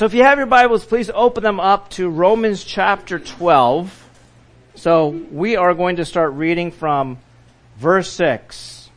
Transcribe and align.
So 0.00 0.06
if 0.06 0.14
you 0.14 0.22
have 0.22 0.38
your 0.38 0.46
Bibles, 0.46 0.86
please 0.86 1.10
open 1.12 1.42
them 1.42 1.60
up 1.60 1.90
to 1.90 2.08
Romans 2.08 2.64
chapter 2.64 3.18
12. 3.18 4.08
So 4.74 5.08
we 5.08 5.56
are 5.56 5.74
going 5.74 5.96
to 5.96 6.06
start 6.06 6.32
reading 6.32 6.70
from 6.70 7.18
verse 7.76 8.10
6. 8.12 8.88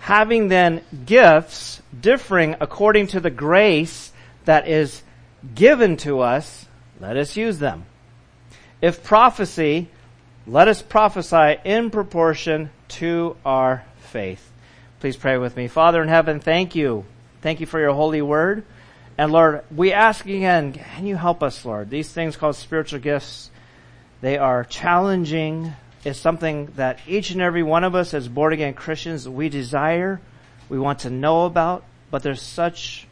Having 0.00 0.48
then 0.48 0.82
gifts 1.06 1.80
differing 1.98 2.56
according 2.60 3.06
to 3.06 3.20
the 3.20 3.30
grace 3.30 4.12
that 4.44 4.68
is 4.68 5.02
given 5.54 5.96
to 5.96 6.20
us, 6.20 6.66
let 7.00 7.16
us 7.16 7.38
use 7.38 7.58
them. 7.58 7.86
If 8.82 9.02
prophecy, 9.02 9.88
let 10.46 10.68
us 10.68 10.82
prophesy 10.82 11.56
in 11.64 11.88
proportion 11.88 12.68
to 12.88 13.34
our 13.46 13.82
faith. 13.96 14.52
Please 15.00 15.16
pray 15.16 15.38
with 15.38 15.56
me. 15.56 15.68
Father 15.68 16.02
in 16.02 16.08
heaven, 16.10 16.38
thank 16.38 16.74
you. 16.74 17.06
Thank 17.40 17.60
you 17.60 17.66
for 17.66 17.80
your 17.80 17.94
holy 17.94 18.20
word. 18.20 18.62
And 19.16 19.30
Lord, 19.30 19.62
we 19.74 19.92
ask 19.92 20.24
again, 20.24 20.72
can 20.72 21.06
you 21.06 21.14
help 21.14 21.42
us, 21.42 21.64
Lord? 21.64 21.88
These 21.88 22.10
things 22.10 22.36
called 22.36 22.56
spiritual 22.56 22.98
gifts, 22.98 23.48
they 24.20 24.38
are 24.38 24.64
challenging. 24.64 25.72
It's 26.04 26.18
something 26.18 26.66
that 26.76 26.98
each 27.06 27.30
and 27.30 27.40
every 27.40 27.62
one 27.62 27.84
of 27.84 27.94
us 27.94 28.12
as 28.12 28.26
born 28.26 28.52
again 28.52 28.74
Christians, 28.74 29.28
we 29.28 29.48
desire, 29.48 30.20
we 30.68 30.80
want 30.80 31.00
to 31.00 31.10
know 31.10 31.44
about, 31.44 31.84
but 32.10 32.24
there's 32.24 32.42
such 32.42 33.06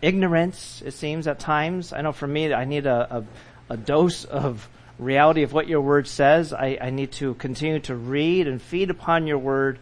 ignorance, 0.00 0.82
it 0.86 0.92
seems, 0.92 1.26
at 1.26 1.38
times. 1.38 1.92
I 1.92 2.00
know 2.00 2.12
for 2.12 2.26
me, 2.26 2.54
I 2.54 2.64
need 2.64 2.86
a, 2.86 3.16
a, 3.68 3.74
a 3.74 3.76
dose 3.76 4.24
of 4.24 4.66
reality 4.98 5.42
of 5.42 5.52
what 5.52 5.68
your 5.68 5.82
word 5.82 6.08
says. 6.08 6.54
I, 6.54 6.78
I 6.80 6.90
need 6.90 7.12
to 7.12 7.34
continue 7.34 7.80
to 7.80 7.94
read 7.94 8.48
and 8.48 8.60
feed 8.60 8.88
upon 8.88 9.26
your 9.26 9.38
word. 9.38 9.78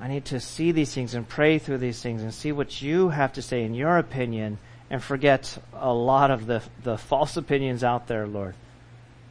I 0.00 0.08
need 0.08 0.24
to 0.26 0.40
see 0.40 0.72
these 0.72 0.94
things 0.94 1.14
and 1.14 1.28
pray 1.28 1.58
through 1.58 1.78
these 1.78 2.00
things 2.00 2.22
and 2.22 2.32
see 2.32 2.52
what 2.52 2.80
you 2.80 3.10
have 3.10 3.34
to 3.34 3.42
say 3.42 3.62
in 3.64 3.74
your 3.74 3.98
opinion 3.98 4.58
and 4.90 5.02
forget 5.02 5.56
a 5.72 5.92
lot 5.92 6.30
of 6.30 6.46
the, 6.46 6.62
the 6.82 6.98
false 6.98 7.36
opinions 7.36 7.84
out 7.84 8.08
there, 8.08 8.26
Lord. 8.26 8.54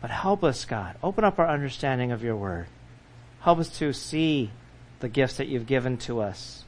But 0.02 0.10
help 0.10 0.44
us, 0.44 0.64
God. 0.64 0.96
Open 1.04 1.26
up 1.26 1.38
our 1.38 1.50
understanding 1.50 2.12
of 2.12 2.24
your 2.24 2.38
word. 2.38 2.68
Help 3.42 3.60
us 3.60 3.78
to 3.80 3.92
see 3.94 4.52
the 5.02 5.10
gifts 5.10 5.38
that 5.38 5.48
you've 5.48 5.68
given 5.68 5.98
to 5.98 6.22
us. 6.22 6.64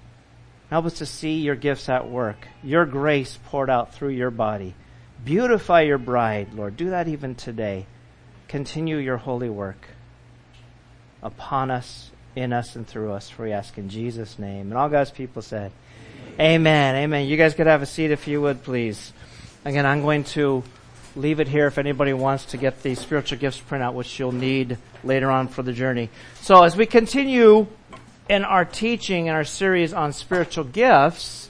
Help 0.69 0.85
us 0.85 0.99
to 0.99 1.05
see 1.05 1.39
your 1.39 1.55
gifts 1.55 1.89
at 1.89 2.09
work, 2.09 2.47
your 2.63 2.85
grace 2.85 3.37
poured 3.47 3.69
out 3.69 3.93
through 3.93 4.09
your 4.09 4.31
body. 4.31 4.73
Beautify 5.23 5.81
your 5.81 5.97
bride, 5.97 6.53
Lord. 6.53 6.77
Do 6.77 6.91
that 6.91 7.07
even 7.07 7.35
today. 7.35 7.85
Continue 8.47 8.97
your 8.97 9.17
holy 9.17 9.49
work 9.49 9.87
upon 11.21 11.71
us, 11.71 12.11
in 12.35 12.53
us, 12.53 12.75
and 12.75 12.87
through 12.87 13.11
us, 13.11 13.29
for 13.29 13.43
we 13.43 13.51
ask 13.51 13.77
in 13.77 13.89
Jesus' 13.89 14.39
name. 14.39 14.71
And 14.71 14.73
all 14.73 14.89
God's 14.89 15.11
people 15.11 15.41
said, 15.41 15.71
Amen. 16.39 16.95
Amen. 16.95 17.27
You 17.27 17.37
guys 17.37 17.53
could 17.53 17.67
have 17.67 17.81
a 17.81 17.85
seat 17.85 18.11
if 18.11 18.27
you 18.27 18.41
would, 18.41 18.63
please. 18.63 19.13
Again, 19.65 19.85
I'm 19.85 20.01
going 20.01 20.23
to 20.25 20.63
leave 21.15 21.39
it 21.39 21.47
here 21.47 21.67
if 21.67 21.77
anybody 21.77 22.13
wants 22.13 22.45
to 22.45 22.57
get 22.57 22.83
the 22.83 22.95
spiritual 22.95 23.37
gifts 23.37 23.59
printout, 23.59 23.93
which 23.93 24.17
you'll 24.17 24.31
need 24.31 24.77
later 25.03 25.29
on 25.29 25.47
for 25.47 25.61
the 25.61 25.73
journey. 25.73 26.09
So 26.41 26.63
as 26.63 26.75
we 26.75 26.85
continue 26.85 27.67
in 28.29 28.43
our 28.43 28.65
teaching 28.65 29.27
in 29.27 29.35
our 29.35 29.43
series 29.43 29.93
on 29.93 30.13
spiritual 30.13 30.63
gifts, 30.63 31.49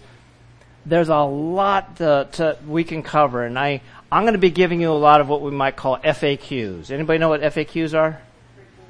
there's 0.85 1.09
a 1.09 1.19
lot 1.19 1.97
to, 1.97 2.28
to, 2.33 2.58
we 2.67 2.83
can 2.83 3.03
cover, 3.03 3.45
and 3.45 3.58
I 3.58 3.81
I'm 4.11 4.23
going 4.23 4.33
to 4.33 4.39
be 4.39 4.50
giving 4.50 4.81
you 4.81 4.91
a 4.91 4.94
lot 4.94 5.22
of 5.22 5.30
what 5.30 5.41
we 5.41 5.52
might 5.52 5.78
call 5.78 5.97
FAQs. 5.97 6.91
Anybody 6.91 7.17
know 7.17 7.30
what 7.30 7.41
FAQs 7.41 7.97
are? 7.97 8.22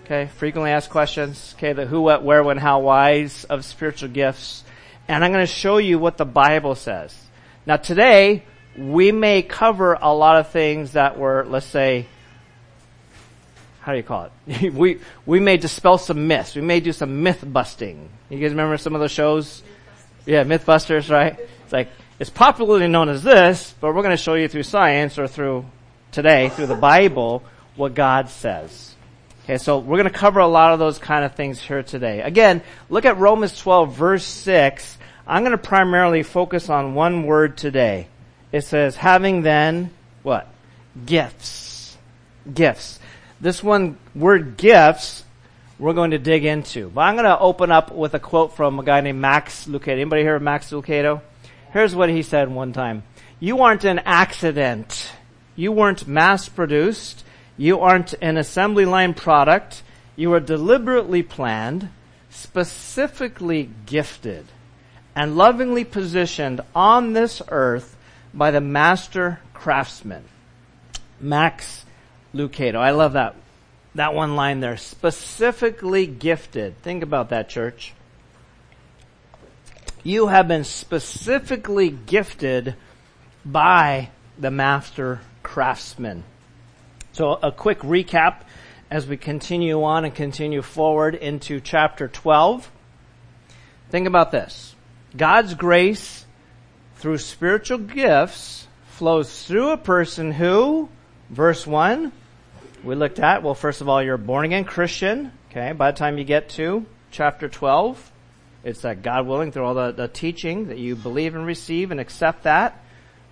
Okay, 0.04 0.32
frequently 0.38 0.72
asked 0.72 0.90
questions. 0.90 1.54
Okay, 1.58 1.74
the 1.74 1.86
who, 1.86 2.02
what, 2.02 2.24
where, 2.24 2.44
when, 2.44 2.58
how, 2.58 2.80
whys 2.80 3.44
of 3.44 3.64
spiritual 3.64 4.10
gifts 4.10 4.64
and 5.12 5.26
I'm 5.26 5.34
going 5.34 5.46
to 5.46 5.54
show 5.54 5.78
you 5.78 6.00
what 6.00 6.18
the 6.18 6.26
Bible 6.26 6.74
says. 6.74 7.14
Now 7.66 7.76
today, 7.76 8.44
we 8.78 9.12
may 9.12 9.42
cover 9.42 9.98
a 10.02 10.14
lot 10.14 10.38
of 10.38 10.52
things 10.52 10.94
that 10.94 11.20
were, 11.20 11.46
let's 11.50 11.66
say, 11.66 12.08
how 13.82 13.92
do 13.92 13.98
you 13.98 14.04
call 14.04 14.30
it? 14.48 14.74
we, 14.74 15.00
we 15.26 15.42
may 15.42 15.58
dispel 15.58 15.98
some 15.98 16.28
myths. 16.28 16.56
We 16.56 16.62
may 16.62 16.80
do 16.80 16.94
some 16.94 17.24
myth 17.24 17.44
busting. 17.46 18.10
You 18.30 18.40
guys 18.40 18.52
remember 18.52 18.78
some 18.78 18.96
of 18.96 19.02
those 19.02 19.12
shows? 19.12 19.64
Yeah, 20.26 20.46
Mythbusters, 20.46 21.10
right? 21.10 21.38
It's 21.64 21.74
like, 21.74 21.90
it's 22.18 22.30
popularly 22.30 22.88
known 22.88 23.10
as 23.10 23.22
this, 23.22 23.76
but 23.82 23.94
we're 23.94 24.04
going 24.04 24.16
to 24.16 24.24
show 24.24 24.36
you 24.36 24.48
through 24.48 24.64
science 24.64 25.20
or 25.20 25.28
through 25.28 25.66
today, 26.14 26.48
through 26.50 26.68
the 26.68 26.76
Bible, 26.76 27.44
what 27.76 27.96
God 27.96 28.30
says. 28.30 28.96
Okay, 29.44 29.58
so 29.58 29.80
we're 29.80 29.98
going 29.98 30.12
to 30.12 30.18
cover 30.18 30.40
a 30.40 30.48
lot 30.48 30.72
of 30.72 30.80
those 30.80 31.00
kind 31.00 31.26
of 31.26 31.36
things 31.36 31.60
here 31.60 31.84
today. 31.84 32.22
Again, 32.22 32.62
look 32.90 33.04
at 33.04 33.18
Romans 33.18 33.58
12 33.58 33.94
verse 33.94 34.24
6. 34.24 35.00
I'm 35.28 35.44
going 35.44 35.52
to 35.52 35.58
primarily 35.58 36.24
focus 36.24 36.70
on 36.70 36.96
one 36.96 37.26
word 37.26 37.58
today. 37.58 38.08
It 38.52 38.66
says, 38.66 38.96
having 38.96 39.44
then, 39.44 39.92
what? 40.24 40.48
Gifts. 41.06 41.98
Gifts. 42.52 43.00
This 43.40 43.64
one 43.64 43.98
word 44.14 44.58
gifts, 44.58 45.24
we're 45.80 45.94
going 45.94 46.12
to 46.12 46.20
dig 46.20 46.46
into. 46.46 46.90
But 46.90 47.02
I'm 47.02 47.16
going 47.16 47.26
to 47.26 47.40
open 47.40 47.72
up 47.72 47.92
with 47.92 48.14
a 48.14 48.20
quote 48.20 48.56
from 48.56 48.80
a 48.80 48.84
guy 48.84 49.02
named 49.02 49.20
Max 49.20 49.66
Lucado. 49.66 49.94
Anybody 49.94 50.22
hear 50.22 50.36
of 50.36 50.42
Max 50.42 50.72
Lucado? 50.72 51.22
Here's 51.72 51.96
what 51.96 52.10
he 52.10 52.22
said 52.22 52.52
one 52.52 52.74
time. 52.74 53.04
You 53.40 53.62
aren't 53.62 53.86
an 53.86 54.00
accident. 54.00 55.12
You 55.56 55.72
weren't 55.72 56.08
mass 56.08 56.50
produced. 56.50 57.24
You 57.58 57.80
aren't 57.80 58.14
an 58.22 58.38
assembly 58.38 58.86
line 58.86 59.14
product. 59.14 59.84
You 60.16 60.34
are 60.34 60.40
deliberately 60.40 61.24
planned, 61.24 61.90
specifically 62.30 63.70
gifted, 63.86 64.46
and 65.16 65.36
lovingly 65.36 65.84
positioned 65.84 66.62
on 66.74 67.14
this 67.14 67.42
earth 67.50 67.96
by 68.34 68.52
the 68.52 68.62
master 68.62 69.40
craftsman. 69.54 70.24
Max 71.20 71.86
Lucado. 72.34 72.76
I 72.76 72.92
love 72.92 73.14
that. 73.14 73.36
That 73.96 74.14
one 74.14 74.36
line 74.36 74.60
there. 74.60 74.78
Specifically 74.78 76.08
gifted. 76.08 76.82
Think 76.82 77.04
about 77.04 77.30
that, 77.30 77.50
church. 77.50 77.94
You 80.04 80.28
have 80.28 80.48
been 80.48 80.64
specifically 80.64 81.90
gifted 81.90 82.76
by 83.46 84.10
the 84.40 84.50
master 84.50 85.22
craftsman. 85.44 86.24
So 87.12 87.34
a 87.34 87.52
quick 87.52 87.80
recap 87.80 88.42
as 88.90 89.06
we 89.06 89.18
continue 89.18 89.84
on 89.84 90.06
and 90.06 90.16
continue 90.16 90.62
forward 90.62 91.16
into 91.16 91.60
chapter 91.60 92.08
12. 92.08 92.72
Think 93.90 94.08
about 94.08 94.32
this. 94.32 94.76
God's 95.16 95.54
grace 95.54 96.26
through 96.96 97.18
spiritual 97.18 97.80
gifts 97.80 98.68
flows 98.92 99.46
through 99.46 99.72
a 99.72 99.78
person 99.78 100.32
who, 100.32 100.90
verse 101.30 101.66
1, 101.66 102.12
we 102.84 102.96
looked 102.96 103.20
at, 103.20 103.44
well, 103.44 103.56
first 103.56 103.82
of 103.82 103.90
all, 103.90 104.02
you're 104.02 104.16
a 104.16 104.20
born 104.20 104.46
again 104.46 104.64
Christian. 104.64 105.32
Okay. 105.50 105.74
By 105.74 105.92
the 105.92 105.98
time 105.98 106.18
you 106.18 106.24
get 106.24 106.50
to 106.52 106.86
chapter 107.12 107.50
12, 107.50 108.12
it's 108.64 108.82
that 108.82 109.02
God 109.02 109.28
willing 109.28 109.52
through 109.52 109.66
all 109.66 109.74
the, 109.74 109.92
the 109.92 110.08
teaching 110.08 110.68
that 110.68 110.78
you 110.78 110.96
believe 110.96 111.36
and 111.36 111.46
receive 111.46 111.92
and 111.92 112.00
accept 112.00 112.44
that. 112.44 112.84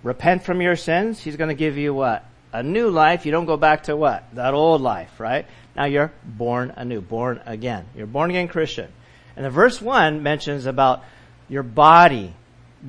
Repent 0.02 0.44
from 0.44 0.60
your 0.60 0.76
sins. 0.76 1.20
He's 1.20 1.36
going 1.36 1.48
to 1.48 1.54
give 1.54 1.76
you 1.76 1.94
what? 1.94 2.24
a 2.52 2.62
new 2.62 2.90
life, 2.90 3.26
you 3.26 3.32
don't 3.32 3.46
go 3.46 3.56
back 3.56 3.84
to 3.84 3.96
what? 3.96 4.24
That 4.34 4.54
old 4.54 4.80
life, 4.80 5.20
right? 5.20 5.46
Now 5.76 5.84
you're 5.84 6.12
born 6.24 6.72
anew, 6.76 7.00
born 7.00 7.40
again. 7.46 7.86
You're 7.94 8.06
born 8.06 8.30
again 8.30 8.48
Christian. 8.48 8.90
And 9.36 9.44
the 9.44 9.50
verse 9.50 9.80
1 9.80 10.22
mentions 10.22 10.66
about 10.66 11.04
your 11.50 11.64
body 11.64 12.32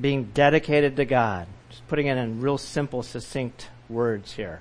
being 0.00 0.30
dedicated 0.32 0.96
to 0.96 1.04
God. 1.04 1.46
Just 1.68 1.86
putting 1.88 2.06
it 2.06 2.16
in 2.16 2.40
real 2.40 2.56
simple, 2.56 3.02
succinct 3.02 3.68
words 3.90 4.32
here. 4.32 4.60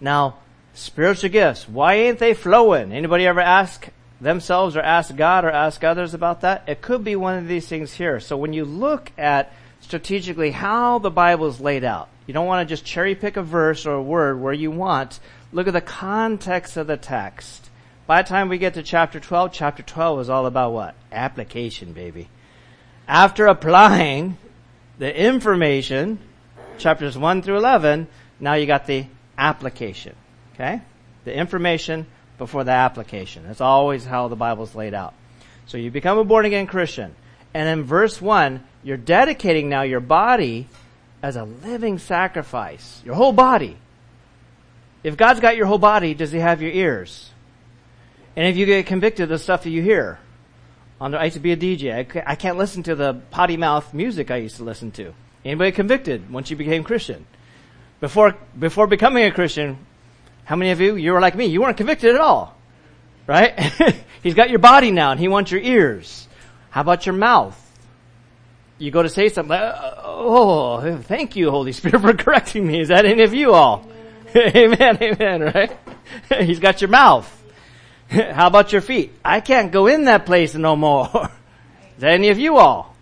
Now, 0.00 0.36
spiritual 0.74 1.30
gifts, 1.30 1.68
why 1.68 1.94
ain't 1.94 2.18
they 2.20 2.34
flowing? 2.34 2.92
Anybody 2.92 3.26
ever 3.26 3.40
ask 3.40 3.88
themselves 4.20 4.76
or 4.76 4.82
ask 4.82 5.16
God 5.16 5.44
or 5.44 5.50
ask 5.50 5.82
others 5.82 6.14
about 6.14 6.42
that? 6.42 6.64
It 6.68 6.82
could 6.82 7.02
be 7.02 7.16
one 7.16 7.38
of 7.38 7.48
these 7.48 7.66
things 7.66 7.94
here. 7.94 8.20
So 8.20 8.36
when 8.36 8.52
you 8.52 8.64
look 8.64 9.10
at 9.18 9.52
strategically 9.80 10.50
how 10.50 10.98
the 10.98 11.10
Bible 11.10 11.46
is 11.46 11.60
laid 11.60 11.82
out, 11.82 12.08
you 12.26 12.34
don't 12.34 12.46
want 12.46 12.68
to 12.68 12.72
just 12.72 12.84
cherry 12.84 13.14
pick 13.14 13.36
a 13.36 13.42
verse 13.42 13.86
or 13.86 13.94
a 13.94 14.02
word 14.02 14.40
where 14.40 14.52
you 14.52 14.70
want. 14.70 15.18
Look 15.50 15.66
at 15.66 15.72
the 15.72 15.80
context 15.80 16.76
of 16.76 16.86
the 16.86 16.98
text. 16.98 17.70
By 18.06 18.22
the 18.22 18.28
time 18.28 18.48
we 18.48 18.58
get 18.58 18.74
to 18.74 18.82
chapter 18.82 19.18
12, 19.18 19.52
chapter 19.52 19.82
12 19.82 20.20
is 20.20 20.30
all 20.30 20.46
about 20.46 20.72
what? 20.72 20.94
Application, 21.10 21.92
baby. 21.92 22.28
After 23.10 23.48
applying 23.48 24.38
the 25.00 25.12
information, 25.12 26.20
chapters 26.78 27.18
1 27.18 27.42
through 27.42 27.56
11, 27.56 28.06
now 28.38 28.54
you 28.54 28.66
got 28.66 28.86
the 28.86 29.04
application. 29.36 30.14
Okay? 30.54 30.80
The 31.24 31.34
information 31.34 32.06
before 32.38 32.62
the 32.62 32.70
application. 32.70 33.42
That's 33.48 33.60
always 33.60 34.04
how 34.04 34.28
the 34.28 34.36
Bible's 34.36 34.76
laid 34.76 34.94
out. 34.94 35.12
So 35.66 35.76
you 35.76 35.90
become 35.90 36.18
a 36.18 36.24
born 36.24 36.46
again 36.46 36.68
Christian. 36.68 37.12
And 37.52 37.68
in 37.68 37.84
verse 37.84 38.22
1, 38.22 38.62
you're 38.84 38.96
dedicating 38.96 39.68
now 39.68 39.82
your 39.82 39.98
body 39.98 40.68
as 41.20 41.34
a 41.34 41.42
living 41.42 41.98
sacrifice. 41.98 43.02
Your 43.04 43.16
whole 43.16 43.32
body. 43.32 43.76
If 45.02 45.16
God's 45.16 45.40
got 45.40 45.56
your 45.56 45.66
whole 45.66 45.78
body, 45.78 46.14
does 46.14 46.30
He 46.30 46.38
have 46.38 46.62
your 46.62 46.70
ears? 46.70 47.28
And 48.36 48.46
if 48.46 48.56
you 48.56 48.66
get 48.66 48.86
convicted 48.86 49.24
of 49.24 49.30
the 49.30 49.38
stuff 49.40 49.64
that 49.64 49.70
you 49.70 49.82
hear, 49.82 50.20
I 51.00 51.24
used 51.24 51.34
to 51.34 51.40
be 51.40 51.52
a 51.52 51.56
DJ. 51.56 52.22
I 52.26 52.34
can't 52.34 52.58
listen 52.58 52.82
to 52.84 52.94
the 52.94 53.14
potty 53.30 53.56
mouth 53.56 53.94
music 53.94 54.30
I 54.30 54.36
used 54.36 54.56
to 54.56 54.64
listen 54.64 54.90
to. 54.92 55.14
Anybody 55.44 55.72
convicted 55.72 56.30
once 56.30 56.50
you 56.50 56.56
became 56.56 56.84
Christian? 56.84 57.26
before, 58.00 58.36
before 58.58 58.86
becoming 58.86 59.24
a 59.24 59.30
Christian, 59.30 59.78
how 60.44 60.56
many 60.56 60.70
of 60.70 60.80
you, 60.80 60.96
you 60.96 61.12
were 61.12 61.20
like 61.20 61.36
me, 61.36 61.46
you 61.46 61.60
weren't 61.60 61.76
convicted 61.76 62.14
at 62.14 62.20
all. 62.20 62.56
Right? 63.26 63.58
He's 64.22 64.34
got 64.34 64.50
your 64.50 64.58
body 64.58 64.90
now 64.90 65.12
and 65.12 65.20
he 65.20 65.28
wants 65.28 65.50
your 65.52 65.60
ears. 65.60 66.26
How 66.70 66.80
about 66.80 67.06
your 67.06 67.14
mouth? 67.14 67.56
You 68.78 68.90
go 68.90 69.02
to 69.02 69.08
say 69.08 69.28
something, 69.28 69.52
uh, 69.52 69.94
oh, 70.02 70.98
thank 71.02 71.36
you, 71.36 71.50
Holy 71.50 71.72
Spirit, 71.72 72.00
for 72.02 72.14
correcting 72.14 72.66
me. 72.66 72.80
Is 72.80 72.88
that 72.88 73.04
any 73.04 73.22
of 73.22 73.34
you 73.34 73.52
all? 73.52 73.86
amen, 74.34 74.98
amen, 75.00 75.40
right? 75.42 75.76
He's 76.40 76.58
got 76.58 76.80
your 76.80 76.88
mouth. 76.88 77.39
How 78.32 78.48
about 78.48 78.72
your 78.72 78.82
feet? 78.82 79.12
I 79.24 79.40
can't 79.40 79.70
go 79.70 79.86
in 79.86 80.04
that 80.04 80.26
place 80.26 80.54
no 80.56 80.74
more. 80.74 81.30
Is 81.96 82.02
any 82.02 82.30
of 82.30 82.40
you 82.40 82.56
all? 82.56 82.96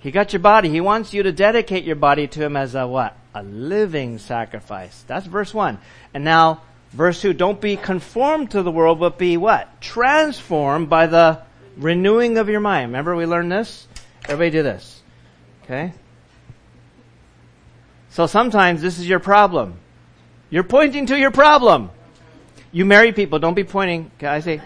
He 0.00 0.10
got 0.10 0.34
your 0.34 0.40
body. 0.40 0.68
He 0.68 0.82
wants 0.82 1.14
you 1.14 1.22
to 1.22 1.32
dedicate 1.32 1.84
your 1.84 1.96
body 1.96 2.26
to 2.26 2.42
Him 2.42 2.54
as 2.54 2.74
a 2.74 2.86
what? 2.86 3.16
A 3.34 3.42
living 3.42 4.18
sacrifice. 4.18 5.02
That's 5.06 5.26
verse 5.26 5.54
one. 5.54 5.78
And 6.12 6.24
now, 6.24 6.60
verse 6.92 7.22
two, 7.22 7.32
don't 7.32 7.58
be 7.58 7.76
conformed 7.76 8.50
to 8.50 8.62
the 8.62 8.70
world, 8.70 9.00
but 9.00 9.16
be 9.16 9.38
what? 9.38 9.80
Transformed 9.80 10.90
by 10.90 11.06
the 11.06 11.40
renewing 11.78 12.36
of 12.36 12.50
your 12.50 12.60
mind. 12.60 12.90
Remember 12.90 13.16
we 13.16 13.24
learned 13.24 13.50
this? 13.50 13.88
Everybody 14.28 14.50
do 14.50 14.62
this. 14.62 15.02
Okay? 15.62 15.94
So 18.10 18.26
sometimes 18.26 18.82
this 18.82 18.98
is 18.98 19.08
your 19.08 19.20
problem. 19.20 19.78
You're 20.50 20.64
pointing 20.64 21.06
to 21.06 21.18
your 21.18 21.30
problem. 21.30 21.90
You 22.74 22.84
married 22.84 23.14
people, 23.14 23.38
don't 23.38 23.54
be 23.54 23.62
pointing. 23.62 24.10
Can 24.18 24.30
I 24.30 24.40
say? 24.40 24.60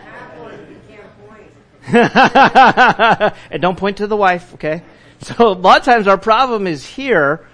and 3.50 3.60
don't 3.60 3.76
point 3.76 3.98
to 3.98 4.06
the 4.06 4.16
wife, 4.16 4.54
okay? 4.54 4.82
So 5.20 5.48
a 5.48 5.52
lot 5.52 5.80
of 5.80 5.84
times 5.84 6.06
our 6.06 6.16
problem 6.16 6.66
is 6.66 6.86
here. 6.86 7.46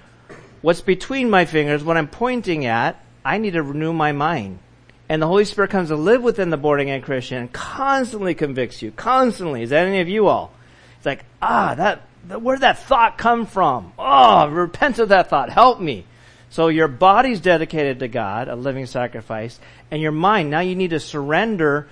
What's 0.63 0.81
between 0.81 1.29
my 1.29 1.45
fingers, 1.45 1.83
what 1.83 1.97
I'm 1.97 2.07
pointing 2.07 2.67
at, 2.67 3.05
I 3.25 3.39
need 3.39 3.55
to 3.55 3.65
renew 3.65 3.93
my 3.93 4.13
mind. 4.13 4.61
And 5.09 5.21
the 5.21 5.27
Holy 5.27 5.45
Spirit 5.45 5.71
comes 5.71 5.89
to 5.89 5.97
live 5.97 6.23
within 6.23 6.51
the 6.51 6.57
born 6.57 6.79
again 6.79 7.03
Christian 7.03 7.39
and 7.39 7.53
constantly 7.53 8.35
convicts 8.35 8.81
you. 8.81 8.93
Constantly. 8.93 9.63
Is 9.63 9.71
that 9.71 9.89
any 9.89 10.01
of 10.01 10.09
you 10.09 10.29
all? 10.29 10.53
It's 10.99 11.07
like, 11.07 11.25
ah, 11.43 11.75
that, 11.75 12.03
where 12.41 12.55
did 12.55 12.63
that 12.63 12.79
thought 12.79 13.19
come 13.19 13.47
from? 13.47 13.93
Oh, 13.99 14.49
repent 14.49 15.01
of 15.01 15.09
that 15.09 15.31
thought. 15.31 15.51
Help 15.51 15.81
me. 15.81 16.07
So 16.55 16.69
your 16.69 16.87
body's 16.87 17.41
dedicated 17.41 17.99
to 17.99 18.07
God, 18.07 18.47
a 18.47 18.55
living 18.55 18.87
sacrifice, 18.87 19.59
and 19.91 20.01
your 20.01 20.13
mind, 20.13 20.51
now 20.51 20.61
you 20.61 20.77
need 20.77 20.91
to 20.91 21.01
surrender 21.01 21.89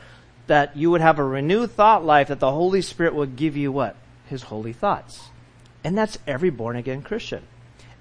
that 0.46 0.76
you 0.76 0.92
would 0.92 1.00
have 1.00 1.18
a 1.18 1.24
renewed 1.24 1.72
thought 1.72 2.04
life 2.04 2.28
that 2.28 2.38
the 2.38 2.52
Holy 2.52 2.80
Spirit 2.80 3.12
would 3.12 3.34
give 3.34 3.56
you 3.56 3.72
what? 3.72 3.96
His 4.28 4.44
holy 4.44 4.72
thoughts. 4.72 5.20
And 5.82 5.98
that's 5.98 6.16
every 6.28 6.50
born 6.50 6.76
again 6.76 7.02
Christian. 7.02 7.42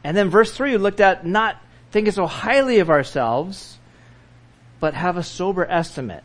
And 0.03 0.15
then 0.15 0.29
verse 0.29 0.55
3, 0.55 0.73
we 0.73 0.77
looked 0.77 0.99
at 0.99 1.25
not 1.25 1.59
thinking 1.89 2.13
so 2.13 2.27
highly 2.27 2.77
of 2.77 2.91
ourselves, 2.91 3.79
but 4.79 4.93
have 4.93 5.17
a 5.17 5.23
sober 5.23 5.65
estimate. 5.65 6.23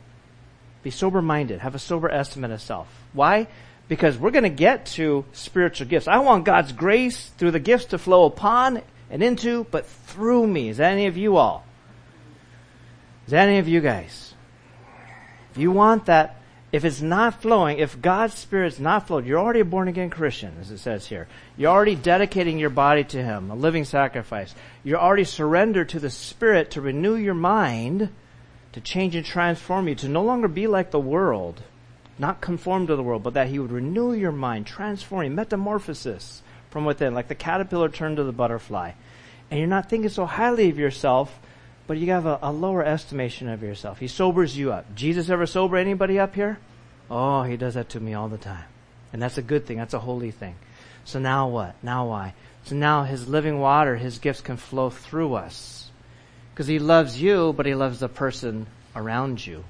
Be 0.83 0.91
sober 0.91 1.23
minded. 1.23 1.61
Have 1.61 1.75
a 1.75 1.79
sober 1.79 2.11
estimate 2.11 2.51
of 2.51 2.61
self. 2.61 2.89
Why? 3.15 3.47
Because 3.89 4.19
we're 4.19 4.33
going 4.33 4.43
to 4.43 4.51
get 4.51 4.85
to 4.97 5.25
spiritual 5.33 5.87
gifts. 5.87 6.07
I 6.07 6.19
want 6.19 6.45
God's 6.45 6.73
grace 6.73 7.31
through 7.39 7.53
the 7.53 7.59
gifts 7.59 7.87
to 7.87 7.99
flow 7.99 8.27
upon 8.27 8.83
and 9.11 9.23
into, 9.23 9.65
but 9.71 9.87
through 9.87 10.47
me. 10.47 10.69
Is 10.69 10.79
that 10.79 10.93
any 10.93 11.07
of 11.07 11.17
you 11.17 11.37
all? 11.37 11.65
Is 13.27 13.33
that 13.33 13.49
any 13.49 13.59
of 13.59 13.69
you 13.69 13.81
guys? 13.81 14.35
If 15.51 15.59
you 15.59 15.71
want 15.71 16.07
that, 16.07 16.41
if 16.73 16.85
it's 16.85 17.01
not 17.01 17.41
flowing, 17.41 17.79
if 17.79 18.01
God's 18.01 18.35
Spirit's 18.35 18.79
not 18.79 19.07
flowing, 19.07 19.25
you're 19.25 19.39
already 19.39 19.61
a 19.61 19.65
born 19.65 19.89
again 19.89 20.11
Christian, 20.11 20.57
as 20.61 20.71
it 20.71 20.79
says 20.79 21.07
here. 21.07 21.29
You're 21.57 21.71
already 21.71 21.95
dedicating 21.95 22.59
your 22.59 22.71
body 22.71 23.05
to 23.05 23.23
Him, 23.23 23.51
a 23.51 23.55
living 23.55 23.85
sacrifice. 23.85 24.55
You're 24.85 25.01
already 25.01 25.25
surrendered 25.25 25.89
to 25.91 26.01
the 26.01 26.11
Spirit 26.11 26.73
to 26.73 26.81
renew 26.81 27.15
your 27.15 27.35
mind, 27.35 28.11
to 28.73 28.81
change 28.81 29.15
and 29.15 29.25
transform 29.25 29.89
you, 29.89 29.95
to 29.97 30.09
no 30.09 30.23
longer 30.23 30.49
be 30.49 30.67
like 30.67 30.91
the 30.91 31.01
world, 31.01 31.63
not 32.19 32.41
conform 32.41 32.89
to 32.89 32.97
the 32.97 33.03
world, 33.03 33.23
but 33.23 33.35
that 33.35 33.49
He 33.49 33.59
would 33.59 33.73
renew 33.73 34.13
your 34.13 34.33
mind, 34.33 34.67
transform 34.67 35.25
you, 35.25 35.31
metamorphosis 35.31 36.43
from 36.77 36.85
within, 36.85 37.15
like 37.15 37.29
the 37.29 37.35
caterpillar 37.35 37.89
turned 37.89 38.19
to 38.19 38.23
the 38.23 38.33
butterfly. 38.33 38.93
And 39.51 39.59
you're 39.59 39.67
not 39.67 39.89
thinking 39.89 40.11
so 40.11 40.27
highly 40.27 40.69
of 40.69 40.79
yourself, 40.79 41.35
but 41.87 41.97
you 41.97 42.11
have 42.11 42.27
a, 42.27 42.39
a 42.43 42.53
lower 42.53 42.85
estimation 42.85 43.49
of 43.49 43.63
yourself. 43.63 43.99
He 43.99 44.09
sobers 44.09 44.55
you 44.59 44.73
up. 44.73 44.95
Jesus 44.95 45.31
ever 45.31 45.47
sober 45.47 45.79
anybody 45.79 46.19
up 46.19 46.35
here? 46.35 46.59
Oh, 47.11 47.45
he 47.45 47.57
does 47.57 47.73
that 47.77 47.89
to 47.91 48.01
me 48.01 48.13
all 48.13 48.29
the 48.29 48.37
time. 48.37 48.67
And 49.11 49.23
that's 49.23 49.39
a 49.39 49.43
good 49.43 49.65
thing. 49.65 49.79
That's 49.79 49.95
a 49.95 49.99
holy 49.99 50.31
thing. 50.31 50.55
So 51.07 51.19
now 51.19 51.49
what? 51.49 51.83
Now 51.83 52.09
why? 52.09 52.35
So 52.65 52.75
now 52.75 53.05
his 53.05 53.27
living 53.27 53.59
water, 53.59 53.97
his 53.97 54.19
gifts 54.19 54.43
can 54.43 54.59
flow 54.59 54.91
through 54.91 55.33
us. 55.33 55.91
Because 56.53 56.67
he 56.67 56.79
loves 56.79 57.19
you, 57.19 57.55
but 57.57 57.65
he 57.65 57.75
loves 57.75 58.01
the 58.01 58.09
person 58.11 58.67
around 58.95 59.47
you, 59.47 59.65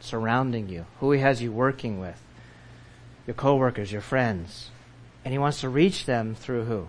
surrounding 0.00 0.70
you, 0.70 0.86
who 1.00 1.12
he 1.12 1.20
has 1.20 1.42
you 1.42 1.52
working 1.52 2.00
with, 2.00 2.18
your 3.26 3.34
coworkers, 3.34 3.92
your 3.92 4.00
friends. 4.00 4.70
And 5.26 5.32
he 5.32 5.38
wants 5.38 5.62
to 5.62 5.68
reach 5.68 6.06
them 6.06 6.36
through 6.36 6.66
who? 6.66 6.86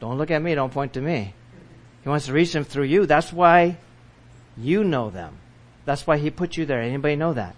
Don't 0.00 0.16
look 0.16 0.30
at 0.30 0.40
me, 0.40 0.54
don't 0.54 0.72
point 0.72 0.94
to 0.94 1.02
me. 1.02 1.34
He 2.02 2.08
wants 2.08 2.24
to 2.24 2.32
reach 2.32 2.54
them 2.54 2.64
through 2.64 2.84
you. 2.84 3.04
That's 3.04 3.30
why 3.30 3.76
you 4.56 4.84
know 4.84 5.10
them. 5.10 5.36
That's 5.84 6.06
why 6.06 6.16
he 6.16 6.30
put 6.30 6.56
you 6.56 6.64
there. 6.64 6.80
Anybody 6.80 7.14
know 7.14 7.34
that? 7.34 7.54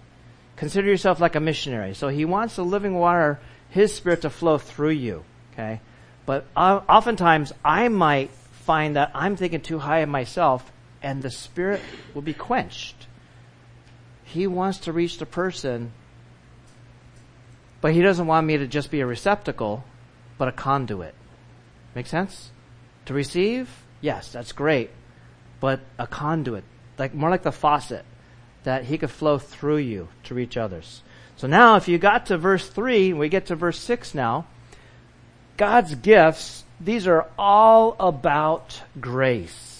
Consider 0.57 0.89
yourself 0.89 1.21
like 1.21 1.35
a 1.35 1.39
missionary. 1.39 1.93
So 1.93 2.09
he 2.09 2.25
wants 2.25 2.57
the 2.57 2.65
living 2.65 2.95
water, 2.95 3.39
his 3.69 3.95
spirit 3.95 4.23
to 4.23 4.29
flow 4.29 4.57
through 4.57 4.89
you. 4.89 5.23
Okay? 5.53 5.79
But 6.25 6.45
oftentimes 6.57 7.53
I 7.63 7.87
might 7.87 8.31
find 8.51 8.97
that 8.97 9.11
I'm 9.13 9.37
thinking 9.37 9.61
too 9.61 9.79
high 9.79 9.99
of 9.99 10.09
myself 10.09 10.73
and 11.01 11.21
the 11.21 11.31
spirit 11.31 11.79
will 12.13 12.21
be 12.21 12.33
quenched. 12.33 13.07
He 14.25 14.45
wants 14.45 14.79
to 14.79 14.91
reach 14.91 15.19
the 15.19 15.25
person 15.25 15.93
but 17.85 17.93
he 17.93 18.01
doesn't 18.01 18.25
want 18.25 18.47
me 18.47 18.57
to 18.57 18.65
just 18.65 18.89
be 18.89 19.01
a 19.01 19.05
receptacle, 19.05 19.83
but 20.39 20.47
a 20.47 20.51
conduit. 20.51 21.13
Make 21.93 22.07
sense? 22.07 22.49
To 23.05 23.13
receive? 23.13 23.69
Yes, 24.01 24.31
that's 24.31 24.53
great. 24.53 24.89
But 25.59 25.81
a 25.99 26.07
conduit. 26.07 26.63
Like, 26.97 27.13
more 27.13 27.29
like 27.29 27.43
the 27.43 27.51
faucet. 27.51 28.03
That 28.63 28.85
he 28.85 28.97
could 28.97 29.11
flow 29.11 29.37
through 29.37 29.77
you 29.77 30.07
to 30.23 30.33
reach 30.33 30.57
others. 30.57 31.03
So 31.37 31.45
now, 31.45 31.75
if 31.75 31.87
you 31.87 31.99
got 31.99 32.25
to 32.25 32.39
verse 32.39 32.67
3, 32.67 33.13
we 33.13 33.29
get 33.29 33.45
to 33.45 33.55
verse 33.55 33.79
6 33.81 34.15
now. 34.15 34.47
God's 35.55 35.93
gifts, 35.93 36.63
these 36.81 37.05
are 37.05 37.27
all 37.37 37.95
about 37.99 38.81
grace. 38.99 39.74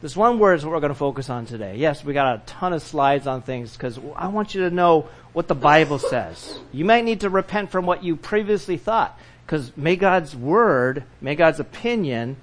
This 0.00 0.16
one 0.16 0.38
word 0.38 0.54
is 0.54 0.64
what 0.64 0.72
we're 0.72 0.80
going 0.80 0.92
to 0.92 0.98
focus 0.98 1.28
on 1.28 1.46
today. 1.46 1.76
Yes, 1.76 2.04
we 2.04 2.12
got 2.12 2.36
a 2.36 2.42
ton 2.46 2.72
of 2.72 2.82
slides 2.82 3.26
on 3.26 3.42
things 3.42 3.72
because 3.72 3.98
I 4.14 4.28
want 4.28 4.54
you 4.54 4.62
to 4.62 4.70
know 4.70 5.08
what 5.32 5.48
the 5.48 5.56
Bible 5.56 5.98
says. 5.98 6.56
You 6.72 6.84
might 6.84 7.04
need 7.04 7.20
to 7.20 7.30
repent 7.30 7.72
from 7.72 7.84
what 7.84 8.04
you 8.04 8.14
previously 8.14 8.76
thought 8.76 9.18
because 9.44 9.76
may 9.76 9.96
God's 9.96 10.36
word, 10.36 11.02
may 11.20 11.34
God's 11.34 11.58
opinion 11.58 12.36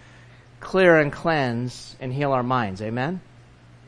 clear 0.59 1.00
and 1.00 1.13
cleanse 1.13 1.95
and 2.01 2.12
heal 2.12 2.33
our 2.33 2.43
minds. 2.43 2.81
Amen? 2.81 3.21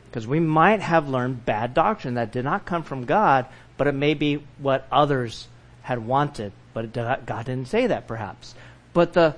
Because 0.08 0.26
we 0.26 0.40
might 0.40 0.80
have 0.80 1.08
learned 1.10 1.44
bad 1.44 1.74
doctrine 1.74 2.14
that 2.14 2.32
did 2.32 2.44
not 2.44 2.64
come 2.64 2.82
from 2.82 3.04
God, 3.04 3.44
but 3.76 3.86
it 3.86 3.92
may 3.92 4.14
be 4.14 4.42
what 4.56 4.86
others 4.90 5.46
had 5.82 6.06
wanted, 6.06 6.52
but 6.72 6.94
God 6.94 7.44
didn't 7.44 7.68
say 7.68 7.88
that 7.88 8.06
perhaps. 8.06 8.54
But 8.94 9.12
the 9.12 9.34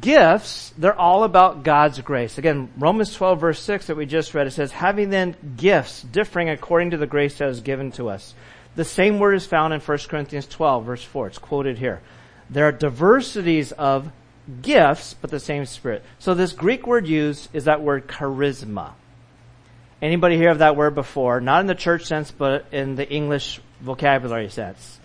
gifts, 0.00 0.72
they're 0.78 0.98
all 0.98 1.24
about 1.24 1.62
God's 1.62 2.00
grace. 2.00 2.38
Again, 2.38 2.70
Romans 2.78 3.14
12 3.14 3.40
verse 3.40 3.60
6 3.60 3.86
that 3.86 3.96
we 3.96 4.06
just 4.06 4.34
read, 4.34 4.46
it 4.46 4.52
says, 4.52 4.72
having 4.72 5.10
then 5.10 5.36
gifts 5.56 6.02
differing 6.02 6.48
according 6.48 6.90
to 6.90 6.96
the 6.96 7.06
grace 7.06 7.38
that 7.38 7.48
is 7.48 7.60
given 7.60 7.92
to 7.92 8.08
us. 8.08 8.34
The 8.74 8.84
same 8.84 9.18
word 9.18 9.34
is 9.34 9.46
found 9.46 9.74
in 9.74 9.80
1 9.80 9.98
Corinthians 10.08 10.46
12 10.46 10.84
verse 10.84 11.04
4. 11.04 11.26
It's 11.28 11.38
quoted 11.38 11.78
here. 11.78 12.00
There 12.48 12.66
are 12.66 12.72
diversities 12.72 13.72
of 13.72 14.10
gifts, 14.60 15.14
but 15.14 15.30
the 15.30 15.40
same 15.40 15.66
spirit. 15.66 16.02
So 16.18 16.34
this 16.34 16.52
Greek 16.52 16.86
word 16.86 17.06
used 17.06 17.48
is 17.54 17.64
that 17.64 17.82
word 17.82 18.08
charisma. 18.08 18.92
Anybody 20.00 20.36
hear 20.36 20.50
of 20.50 20.58
that 20.58 20.76
word 20.76 20.94
before? 20.94 21.40
Not 21.40 21.60
in 21.60 21.66
the 21.68 21.74
church 21.74 22.06
sense, 22.06 22.30
but 22.30 22.66
in 22.72 22.96
the 22.96 23.08
English 23.08 23.60
vocabulary 23.80 24.48
sense. 24.48 24.98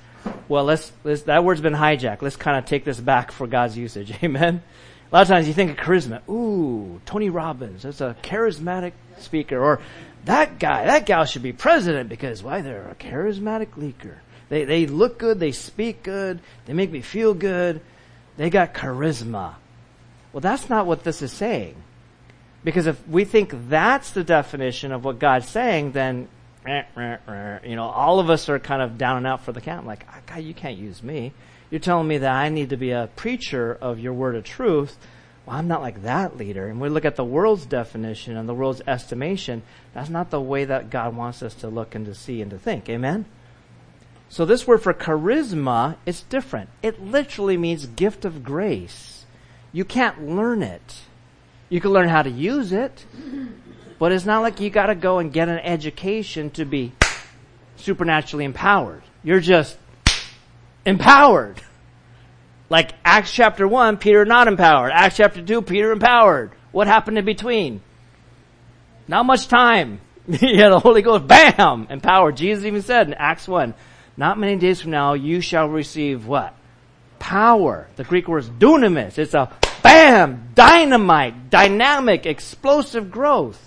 Well, 0.48 0.63
let's, 0.63 0.91
let's 1.03 1.24
that 1.24 1.43
word's 1.43 1.62
been 1.62 1.74
hijacked. 1.74 2.22
Let's 2.22 2.36
kind 2.36 2.57
of 2.57 2.65
take 2.65 2.86
this 2.86 3.00
back 3.00 3.31
for 3.31 3.48
God's 3.48 3.77
usage. 3.77 4.13
Amen. 4.24 4.62
A 5.12 5.15
lot 5.15 5.22
of 5.22 5.27
times 5.27 5.48
you 5.48 5.53
think 5.53 5.72
of 5.72 5.77
charisma. 5.77 6.27
Ooh, 6.29 7.01
Tony 7.05 7.29
Robbins. 7.29 7.84
That's 7.84 8.01
a 8.01 8.15
charismatic 8.24 8.93
speaker. 9.19 9.62
Or 9.62 9.81
that 10.25 10.60
guy, 10.60 10.86
that 10.86 11.05
gal 11.05 11.25
should 11.25 11.43
be 11.43 11.53
president 11.53 12.10
because 12.10 12.43
why? 12.43 12.62
They're 12.62 12.89
a 12.89 12.96
charismatic 12.96 13.69
leaker. 13.77 14.15
They, 14.50 14.65
they 14.65 14.86
look 14.86 15.17
good. 15.17 15.39
They 15.39 15.51
speak 15.51 16.03
good. 16.03 16.39
They 16.65 16.74
make 16.74 16.91
me 16.91 17.01
feel 17.01 17.34
good. 17.34 17.81
They 18.36 18.50
got 18.50 18.74
charisma. 18.74 19.55
Well, 20.34 20.41
that's 20.41 20.69
not 20.69 20.86
what 20.86 21.03
this 21.03 21.22
is 21.22 21.31
saying. 21.31 21.75
Because 22.63 22.88
if 22.88 23.07
we 23.07 23.24
think 23.24 23.53
that's 23.69 24.12
the 24.12 24.24
definition 24.24 24.91
of 24.91 25.05
what 25.05 25.19
God's 25.19 25.48
saying, 25.48 25.93
then 25.93 26.27
you 26.67 27.75
know, 27.75 27.86
all 27.86 28.19
of 28.19 28.29
us 28.29 28.50
are 28.50 28.59
kind 28.59 28.81
of 28.81 28.97
down 28.97 29.17
and 29.17 29.27
out 29.27 29.43
for 29.43 29.51
the 29.51 29.62
count. 29.62 29.88
Like, 29.88 30.05
ah, 30.09 30.19
God, 30.25 30.43
you 30.43 30.53
can't 30.53 30.77
use 30.77 31.01
me. 31.01 31.33
You're 31.69 31.79
telling 31.79 32.07
me 32.07 32.17
that 32.19 32.31
I 32.33 32.50
need 32.50 32.69
to 32.69 32.77
be 32.77 32.91
a 32.91 33.09
preacher 33.15 33.77
of 33.81 34.00
your 34.00 34.13
word 34.13 34.36
of 34.36 34.43
truth, 34.43 34.97
well, 35.47 35.55
I'm 35.55 35.67
not 35.69 35.81
like 35.81 36.03
that 36.03 36.36
leader. 36.36 36.67
And 36.67 36.81
we 36.81 36.89
look 36.89 37.05
at 37.05 37.15
the 37.15 37.24
world's 37.24 37.65
definition 37.65 38.36
and 38.36 38.50
the 38.50 38.53
world's 38.53 38.81
estimation. 38.86 39.63
That's 39.93 40.09
not 40.09 40.29
the 40.29 40.41
way 40.41 40.65
that 40.65 40.89
God 40.89 41.15
wants 41.15 41.41
us 41.41 41.55
to 41.55 41.69
look 41.69 41.95
and 41.95 42.05
to 42.05 42.13
see 42.13 42.41
and 42.41 42.51
to 42.51 42.59
think. 42.59 42.89
Amen? 42.89 43.25
So 44.29 44.45
this 44.45 44.67
word 44.67 44.83
for 44.83 44.93
charisma, 44.93 45.95
it's 46.05 46.21
different. 46.24 46.69
It 46.83 47.01
literally 47.01 47.55
means 47.55 47.86
gift 47.86 48.25
of 48.25 48.43
grace. 48.43 49.25
You 49.71 49.86
can't 49.86 50.27
learn 50.27 50.62
it. 50.62 51.01
You 51.69 51.79
can 51.79 51.91
learn 51.91 52.09
how 52.09 52.24
to 52.24 52.29
use 52.29 52.74
it, 52.74 53.05
but 53.99 54.11
it's 54.11 54.25
not 54.25 54.41
like 54.41 54.59
you 54.59 54.69
gotta 54.69 54.95
go 54.95 55.19
and 55.19 55.33
get 55.33 55.49
an 55.49 55.59
education 55.59 56.49
to 56.51 56.65
be 56.65 56.93
supernaturally 57.77 58.45
empowered. 58.45 59.03
You're 59.23 59.39
just 59.39 59.77
empowered. 60.85 61.61
Like 62.69 62.93
Acts 63.05 63.31
chapter 63.31 63.67
1, 63.67 63.97
Peter 63.97 64.25
not 64.25 64.47
empowered. 64.47 64.91
Acts 64.91 65.17
chapter 65.17 65.41
2, 65.41 65.61
Peter 65.61 65.91
empowered. 65.91 66.51
What 66.71 66.87
happened 66.87 67.17
in 67.17 67.25
between? 67.25 67.81
Not 69.07 69.25
much 69.25 69.47
time. 69.47 70.01
yeah, 70.27 70.69
the 70.69 70.79
Holy 70.79 71.01
Ghost, 71.01 71.27
bam, 71.27 71.87
empowered. 71.89 72.35
Jesus 72.35 72.65
even 72.65 72.81
said 72.81 73.07
in 73.07 73.13
Acts 73.13 73.47
1, 73.47 73.73
not 74.17 74.37
many 74.37 74.57
days 74.57 74.81
from 74.81 74.91
now 74.91 75.13
you 75.13 75.39
shall 75.39 75.69
receive 75.69 76.25
what? 76.27 76.53
Power. 77.19 77.87
The 77.95 78.03
Greek 78.03 78.27
word 78.27 78.39
is 78.39 78.49
dunamis. 78.49 79.17
It's 79.17 79.33
a 79.33 79.55
bam, 79.81 80.49
dynamite, 80.53 81.49
dynamic, 81.49 82.25
explosive 82.25 83.09
growth. 83.09 83.63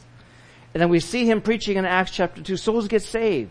And 0.72 0.80
then 0.80 0.88
we 0.88 1.00
see 1.00 1.26
him 1.26 1.40
preaching 1.40 1.76
in 1.76 1.84
Acts 1.84 2.12
chapter 2.12 2.42
2, 2.42 2.56
souls 2.56 2.88
get 2.88 3.02
saved. 3.02 3.50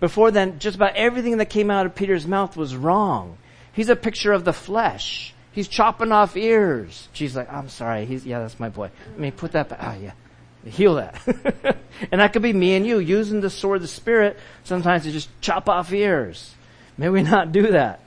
Before 0.00 0.30
then, 0.30 0.58
just 0.58 0.76
about 0.76 0.96
everything 0.96 1.38
that 1.38 1.46
came 1.46 1.70
out 1.70 1.86
of 1.86 1.94
Peter's 1.94 2.26
mouth 2.26 2.56
was 2.56 2.74
wrong. 2.74 3.38
He's 3.72 3.88
a 3.88 3.96
picture 3.96 4.32
of 4.32 4.44
the 4.44 4.52
flesh. 4.52 5.34
He's 5.52 5.68
chopping 5.68 6.12
off 6.12 6.36
ears. 6.36 7.08
She's 7.12 7.36
like, 7.36 7.52
I'm 7.52 7.68
sorry. 7.68 8.06
He's, 8.06 8.24
yeah, 8.24 8.40
that's 8.40 8.58
my 8.58 8.68
boy. 8.68 8.90
I 9.14 9.18
mean, 9.20 9.32
put 9.32 9.52
that 9.52 9.68
back. 9.68 9.78
Oh, 9.82 9.86
ah, 9.88 9.94
yeah. 9.94 10.12
Heal 10.64 10.94
that. 10.94 11.20
and 12.10 12.20
that 12.20 12.32
could 12.32 12.42
be 12.42 12.52
me 12.52 12.74
and 12.74 12.86
you 12.86 12.98
using 12.98 13.40
the 13.40 13.50
sword 13.50 13.76
of 13.76 13.82
the 13.82 13.88
Spirit 13.88 14.38
sometimes 14.64 15.02
to 15.04 15.12
just 15.12 15.28
chop 15.40 15.68
off 15.68 15.92
ears. 15.92 16.54
May 16.96 17.08
we 17.08 17.22
not 17.22 17.52
do 17.52 17.72
that. 17.72 18.00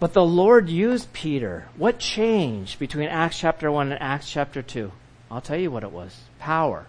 But 0.00 0.14
the 0.14 0.24
Lord 0.24 0.68
used 0.68 1.12
Peter. 1.12 1.68
What 1.76 2.00
changed 2.00 2.80
between 2.80 3.08
Acts 3.08 3.38
chapter 3.38 3.70
1 3.70 3.92
and 3.92 4.02
Acts 4.02 4.30
chapter 4.30 4.60
2? 4.60 4.90
I'll 5.32 5.40
tell 5.40 5.58
you 5.58 5.70
what 5.70 5.82
it 5.82 5.90
was. 5.90 6.14
Power. 6.38 6.86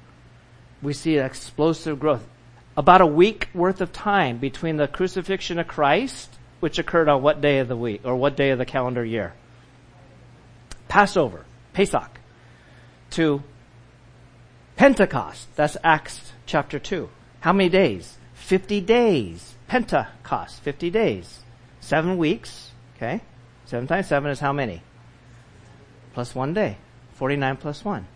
We 0.82 0.92
see 0.92 1.18
explosive 1.18 2.00
growth. 2.00 2.28
About 2.76 3.00
a 3.00 3.08
week 3.08 3.48
worth 3.54 3.80
of 3.80 3.94
time 3.94 4.38
between 4.38 4.76
the 4.76 4.88
crucifixion 4.88 5.60
of 5.60 5.68
Christ 5.68 6.30
which 6.60 6.80
occurred 6.80 7.10
on 7.10 7.22
what 7.22 7.42
day 7.42 7.60
of 7.60 7.68
the 7.68 7.76
week 7.76 8.02
or 8.04 8.16
what 8.16 8.36
day 8.36 8.52
of 8.52 8.58
the 8.58 8.66
calendar 8.66 9.04
year? 9.04 9.34
Passover, 10.88 11.46
Pesach, 11.74 12.20
to 13.12 13.44
Pentecost. 14.76 15.54
That's 15.56 15.78
Acts 15.84 16.34
chapter 16.46 16.80
2. 16.80 17.10
How 17.42 17.54
many 17.54 17.70
days? 17.70 18.18
50 18.36 18.82
days. 18.82 19.56
Pentecost, 19.68 20.62
50 20.62 20.90
days. 20.90 21.40
Seven 21.80 22.18
weeks, 22.18 22.72
okay? 22.96 23.22
Seven 23.66 23.88
times 23.88 24.08
seven 24.08 24.32
is 24.32 24.40
how 24.40 24.54
many? 24.54 24.82
Plus 26.14 26.34
one 26.34 26.54
day. 26.54 26.78
49 27.16 27.58
plus 27.58 27.84
one. 27.86 28.08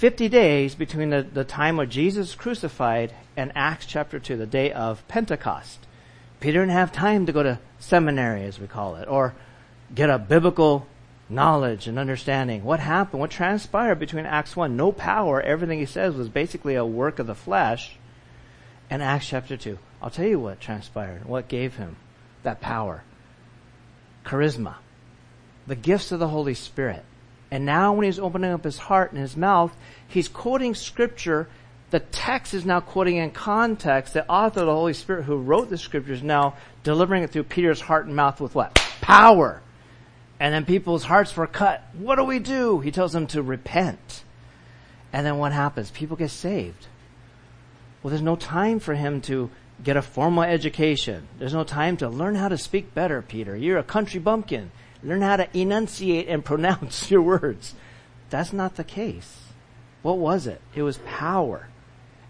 50 0.00 0.30
days 0.30 0.74
between 0.74 1.10
the, 1.10 1.22
the 1.22 1.44
time 1.44 1.78
of 1.78 1.90
Jesus 1.90 2.34
crucified 2.34 3.12
and 3.36 3.52
Acts 3.54 3.84
chapter 3.84 4.18
2, 4.18 4.34
the 4.34 4.46
day 4.46 4.72
of 4.72 5.06
Pentecost. 5.08 5.78
Peter 6.40 6.60
didn't 6.60 6.72
have 6.72 6.90
time 6.90 7.26
to 7.26 7.32
go 7.32 7.42
to 7.42 7.58
seminary, 7.78 8.44
as 8.44 8.58
we 8.58 8.66
call 8.66 8.96
it, 8.96 9.06
or 9.08 9.34
get 9.94 10.08
a 10.08 10.18
biblical 10.18 10.86
knowledge 11.28 11.86
and 11.86 11.98
understanding. 11.98 12.64
What 12.64 12.80
happened? 12.80 13.20
What 13.20 13.30
transpired 13.30 13.96
between 13.96 14.24
Acts 14.24 14.56
1? 14.56 14.74
No 14.74 14.90
power. 14.90 15.38
Everything 15.42 15.80
he 15.80 15.84
says 15.84 16.14
was 16.14 16.30
basically 16.30 16.76
a 16.76 16.86
work 16.86 17.18
of 17.18 17.26
the 17.26 17.34
flesh. 17.34 17.98
And 18.88 19.02
Acts 19.02 19.28
chapter 19.28 19.58
2. 19.58 19.78
I'll 20.00 20.08
tell 20.08 20.24
you 20.24 20.40
what 20.40 20.60
transpired, 20.60 21.26
what 21.26 21.46
gave 21.46 21.76
him 21.76 21.96
that 22.42 22.62
power. 22.62 23.04
Charisma. 24.24 24.76
The 25.66 25.76
gifts 25.76 26.10
of 26.10 26.20
the 26.20 26.28
Holy 26.28 26.54
Spirit. 26.54 27.04
And 27.50 27.66
now 27.66 27.92
when 27.92 28.04
he's 28.04 28.18
opening 28.18 28.52
up 28.52 28.64
his 28.64 28.78
heart 28.78 29.12
and 29.12 29.20
his 29.20 29.36
mouth, 29.36 29.76
he's 30.08 30.28
quoting 30.28 30.74
scripture 30.74 31.48
the 31.90 32.00
text 32.00 32.54
is 32.54 32.64
now 32.64 32.80
quoting 32.80 33.16
in 33.16 33.30
context. 33.32 34.14
The 34.14 34.28
author 34.28 34.64
the 34.64 34.72
Holy 34.72 34.94
Spirit 34.94 35.24
who 35.24 35.36
wrote 35.36 35.70
the 35.70 35.78
scriptures 35.78 36.22
now 36.22 36.54
delivering 36.84 37.24
it 37.24 37.30
through 37.30 37.44
Peter's 37.44 37.80
heart 37.80 38.06
and 38.06 38.14
mouth 38.14 38.40
with 38.40 38.54
what? 38.54 38.74
Power. 39.00 39.60
And 40.38 40.54
then 40.54 40.64
people's 40.64 41.04
hearts 41.04 41.36
were 41.36 41.46
cut. 41.46 41.82
What 41.94 42.16
do 42.16 42.24
we 42.24 42.38
do? 42.38 42.78
He 42.80 42.92
tells 42.92 43.12
them 43.12 43.26
to 43.28 43.42
repent. 43.42 44.24
And 45.12 45.26
then 45.26 45.38
what 45.38 45.52
happens? 45.52 45.90
People 45.90 46.16
get 46.16 46.30
saved. 46.30 46.86
Well, 48.02 48.10
there's 48.10 48.22
no 48.22 48.36
time 48.36 48.78
for 48.78 48.94
him 48.94 49.20
to 49.22 49.50
get 49.82 49.96
a 49.96 50.02
formal 50.02 50.44
education. 50.44 51.26
There's 51.38 51.52
no 51.52 51.64
time 51.64 51.96
to 51.98 52.08
learn 52.08 52.36
how 52.36 52.48
to 52.48 52.56
speak 52.56 52.94
better, 52.94 53.20
Peter. 53.20 53.56
You're 53.56 53.78
a 53.78 53.82
country 53.82 54.20
bumpkin. 54.20 54.70
Learn 55.02 55.22
how 55.22 55.36
to 55.36 55.58
enunciate 55.58 56.28
and 56.28 56.44
pronounce 56.44 57.10
your 57.10 57.22
words. 57.22 57.74
That's 58.30 58.52
not 58.52 58.76
the 58.76 58.84
case. 58.84 59.38
What 60.02 60.18
was 60.18 60.46
it? 60.46 60.60
It 60.74 60.82
was 60.82 60.98
power. 60.98 61.68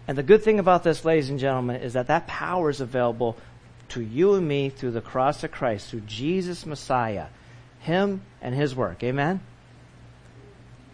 And 0.07 0.17
the 0.17 0.23
good 0.23 0.43
thing 0.43 0.59
about 0.59 0.83
this, 0.83 1.05
ladies 1.05 1.29
and 1.29 1.39
gentlemen, 1.39 1.81
is 1.81 1.93
that 1.93 2.07
that 2.07 2.27
power 2.27 2.69
is 2.69 2.81
available 2.81 3.37
to 3.89 4.01
you 4.01 4.33
and 4.35 4.47
me 4.47 4.69
through 4.69 4.91
the 4.91 5.01
cross 5.01 5.43
of 5.43 5.51
Christ, 5.51 5.89
through 5.89 6.01
Jesus 6.01 6.65
Messiah, 6.65 7.27
Him 7.79 8.21
and 8.41 8.55
His 8.55 8.75
work. 8.75 9.03
Amen? 9.03 9.41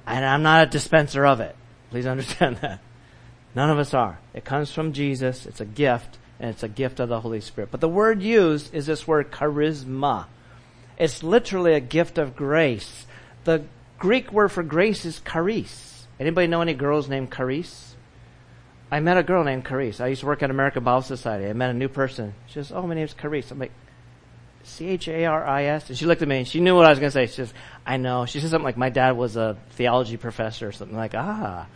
And 0.06 0.26
I'm 0.26 0.44
not 0.44 0.68
a 0.68 0.70
dispenser 0.70 1.26
of 1.26 1.40
it. 1.40 1.56
Please 1.90 2.06
understand 2.08 2.58
that. 2.58 2.80
None 3.56 3.70
of 3.70 3.80
us 3.80 3.94
are. 3.94 4.20
It 4.34 4.46
comes 4.46 4.72
from 4.72 4.94
Jesus. 4.94 5.46
It's 5.46 5.62
a 5.62 5.66
gift, 5.66 6.18
and 6.40 6.50
it's 6.52 6.64
a 6.64 6.68
gift 6.68 7.00
of 7.00 7.10
the 7.10 7.22
Holy 7.22 7.42
Spirit. 7.42 7.72
But 7.72 7.82
the 7.82 7.90
word 7.90 8.22
used 8.22 8.74
is 8.74 8.86
this 8.86 9.08
word 9.08 9.32
charisma. 9.32 10.26
It's 10.98 11.22
literally 11.24 11.74
a 11.74 11.80
gift 11.80 12.18
of 12.18 12.36
grace. 12.36 13.06
The 13.44 13.64
Greek 14.00 14.32
word 14.32 14.50
for 14.50 14.64
grace 14.64 15.06
is 15.06 15.22
charis. 15.22 16.08
Anybody 16.20 16.48
know 16.48 16.62
any 16.62 16.74
girls 16.74 17.08
named 17.08 17.32
Charis? 17.32 17.96
I 18.92 19.00
met 19.02 19.18
a 19.18 19.24
girl 19.24 19.44
named 19.44 19.68
Charis. 19.68 20.00
I 20.00 20.08
used 20.08 20.22
to 20.22 20.28
work 20.28 20.42
at 20.42 20.50
American 20.50 20.84
Bible 20.84 21.04
Society. 21.04 21.46
I 21.48 21.54
met 21.54 21.70
a 21.70 21.74
new 21.74 21.90
person. 21.90 22.34
She 22.48 22.54
says, 22.54 22.72
"Oh, 22.72 22.88
my 22.88 22.96
name's 22.96 23.14
Charis." 23.14 23.52
I'm 23.52 23.60
like, 23.60 23.74
"C 24.64 24.88
H 24.88 25.08
A 25.08 25.26
R 25.26 25.46
I 25.46 25.66
S." 25.66 25.90
And 25.90 25.98
she 25.98 26.06
looked 26.06 26.22
at 26.22 26.28
me 26.28 26.40
and 26.40 26.48
she 26.48 26.62
knew 26.62 26.76
what 26.76 26.86
I 26.86 26.90
was 26.90 27.00
going 27.00 27.12
to 27.12 27.14
say. 27.14 27.28
She 27.28 27.34
says, 27.34 27.54
"I 27.86 27.98
know." 27.98 28.26
She 28.26 28.40
said 28.40 28.50
something 28.50 28.66
like, 28.66 28.78
"My 28.78 28.90
dad 28.90 29.12
was 29.18 29.36
a 29.36 29.58
theology 29.72 30.18
professor," 30.18 30.70
or 30.70 30.72
something 30.72 30.98
like, 30.98 31.14
"Ah," 31.16 31.68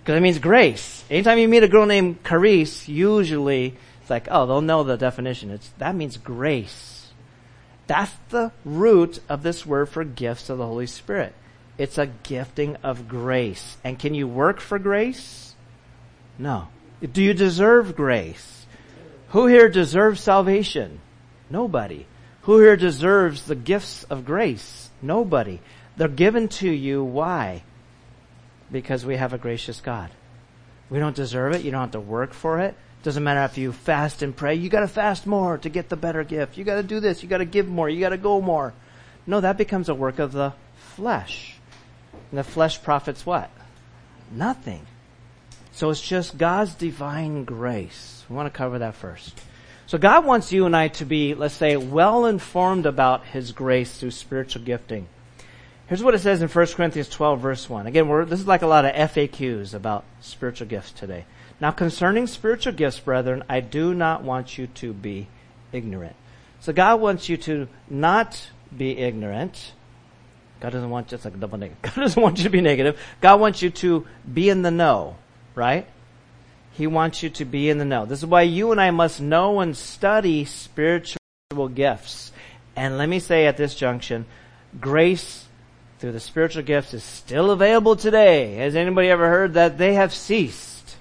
because 0.00 0.16
it 0.16 0.22
means 0.22 0.38
grace. 0.38 1.04
Anytime 1.10 1.38
you 1.38 1.48
meet 1.48 1.64
a 1.64 1.68
girl 1.68 1.84
named 1.84 2.24
Charis, 2.24 2.88
usually 2.88 3.76
it's 4.00 4.10
like, 4.10 4.28
"Oh, 4.30 4.46
they'll 4.46 4.60
know 4.60 4.84
the 4.84 4.96
definition." 4.96 5.50
It's 5.50 5.68
that 5.78 5.94
means 5.94 6.16
grace. 6.16 6.91
That's 7.92 8.16
the 8.30 8.52
root 8.64 9.20
of 9.28 9.42
this 9.42 9.66
word 9.66 9.90
for 9.90 10.02
gifts 10.02 10.48
of 10.48 10.56
the 10.56 10.64
Holy 10.64 10.86
Spirit. 10.86 11.34
It's 11.76 11.98
a 11.98 12.06
gifting 12.06 12.76
of 12.76 13.06
grace. 13.06 13.76
And 13.84 13.98
can 13.98 14.14
you 14.14 14.26
work 14.26 14.60
for 14.60 14.78
grace? 14.78 15.54
No. 16.38 16.68
Do 17.02 17.22
you 17.22 17.34
deserve 17.34 17.94
grace? 17.94 18.64
Who 19.32 19.46
here 19.46 19.68
deserves 19.68 20.22
salvation? 20.22 21.00
Nobody. 21.50 22.06
Who 22.44 22.60
here 22.60 22.78
deserves 22.78 23.42
the 23.42 23.54
gifts 23.54 24.04
of 24.04 24.24
grace? 24.24 24.88
Nobody. 25.02 25.60
They're 25.98 26.08
given 26.08 26.48
to 26.48 26.70
you. 26.70 27.04
Why? 27.04 27.62
Because 28.70 29.04
we 29.04 29.16
have 29.16 29.34
a 29.34 29.38
gracious 29.38 29.82
God. 29.82 30.08
We 30.92 30.98
don't 30.98 31.16
deserve 31.16 31.54
it. 31.54 31.62
You 31.62 31.70
don't 31.70 31.80
have 31.80 31.90
to 31.92 32.00
work 32.00 32.34
for 32.34 32.60
it. 32.60 32.74
Doesn't 33.02 33.24
matter 33.24 33.42
if 33.44 33.56
you 33.56 33.72
fast 33.72 34.20
and 34.20 34.36
pray. 34.36 34.56
You 34.56 34.68
gotta 34.68 34.86
fast 34.86 35.26
more 35.26 35.56
to 35.56 35.70
get 35.70 35.88
the 35.88 35.96
better 35.96 36.22
gift. 36.22 36.58
You 36.58 36.64
gotta 36.64 36.82
do 36.82 37.00
this. 37.00 37.22
You 37.22 37.30
gotta 37.30 37.46
give 37.46 37.66
more. 37.66 37.88
You 37.88 37.98
gotta 37.98 38.18
go 38.18 38.42
more. 38.42 38.74
No, 39.26 39.40
that 39.40 39.56
becomes 39.56 39.88
a 39.88 39.94
work 39.94 40.18
of 40.18 40.32
the 40.32 40.52
flesh. 40.94 41.56
And 42.30 42.38
the 42.38 42.44
flesh 42.44 42.82
profits 42.82 43.24
what? 43.24 43.50
Nothing. 44.30 44.84
So 45.72 45.88
it's 45.88 46.02
just 46.02 46.36
God's 46.36 46.74
divine 46.74 47.44
grace. 47.44 48.24
We 48.28 48.36
want 48.36 48.52
to 48.52 48.56
cover 48.56 48.80
that 48.80 48.94
first. 48.94 49.40
So 49.86 49.96
God 49.96 50.26
wants 50.26 50.52
you 50.52 50.66
and 50.66 50.76
I 50.76 50.88
to 50.88 51.06
be, 51.06 51.34
let's 51.34 51.54
say, 51.54 51.78
well 51.78 52.26
informed 52.26 52.84
about 52.84 53.24
His 53.24 53.52
grace 53.52 53.98
through 53.98 54.10
spiritual 54.10 54.62
gifting. 54.62 55.08
Here's 55.92 56.02
what 56.02 56.14
it 56.14 56.20
says 56.20 56.40
in 56.40 56.48
1 56.48 56.66
Corinthians 56.68 57.10
12 57.10 57.38
verse 57.38 57.68
1. 57.68 57.86
Again, 57.86 58.08
this 58.26 58.40
is 58.40 58.46
like 58.46 58.62
a 58.62 58.66
lot 58.66 58.86
of 58.86 58.94
FAQs 58.94 59.74
about 59.74 60.04
spiritual 60.22 60.66
gifts 60.66 60.90
today. 60.90 61.26
Now 61.60 61.70
concerning 61.70 62.26
spiritual 62.26 62.72
gifts, 62.72 62.98
brethren, 62.98 63.44
I 63.46 63.60
do 63.60 63.92
not 63.92 64.24
want 64.24 64.56
you 64.56 64.68
to 64.68 64.94
be 64.94 65.28
ignorant. 65.70 66.16
So 66.60 66.72
God 66.72 66.98
wants 67.02 67.28
you 67.28 67.36
to 67.36 67.68
not 67.90 68.48
be 68.74 68.96
ignorant. 68.96 69.72
God 70.60 70.72
doesn't 70.72 70.88
want 70.88 71.08
just 71.08 71.26
like 71.26 71.38
double 71.38 71.58
negative. 71.58 71.82
God 71.94 72.00
doesn't 72.00 72.22
want 72.22 72.38
you 72.38 72.44
to 72.44 72.50
be 72.50 72.62
negative. 72.62 72.98
God 73.20 73.38
wants 73.38 73.60
you 73.60 73.68
to 73.68 74.06
be 74.32 74.48
in 74.48 74.62
the 74.62 74.70
know 74.70 75.16
right? 75.54 75.86
He 76.72 76.86
wants 76.86 77.22
you 77.22 77.28
to 77.28 77.44
be 77.44 77.68
in 77.68 77.76
the 77.76 77.84
know. 77.84 78.06
This 78.06 78.20
is 78.20 78.26
why 78.26 78.42
you 78.42 78.72
and 78.72 78.80
I 78.80 78.90
must 78.92 79.20
know 79.20 79.60
and 79.60 79.76
study 79.76 80.46
spiritual 80.46 81.18
gifts. 81.74 82.32
And 82.74 82.96
let 82.96 83.10
me 83.10 83.18
say 83.18 83.46
at 83.46 83.58
this 83.58 83.74
junction, 83.74 84.24
grace 84.80 85.48
through 86.02 86.10
the 86.10 86.18
spiritual 86.18 86.64
gifts 86.64 86.94
is 86.94 87.04
still 87.04 87.52
available 87.52 87.94
today. 87.94 88.54
Has 88.56 88.74
anybody 88.74 89.08
ever 89.08 89.28
heard 89.28 89.54
that 89.54 89.78
they 89.78 89.94
have 89.94 90.12
ceased? 90.12 90.96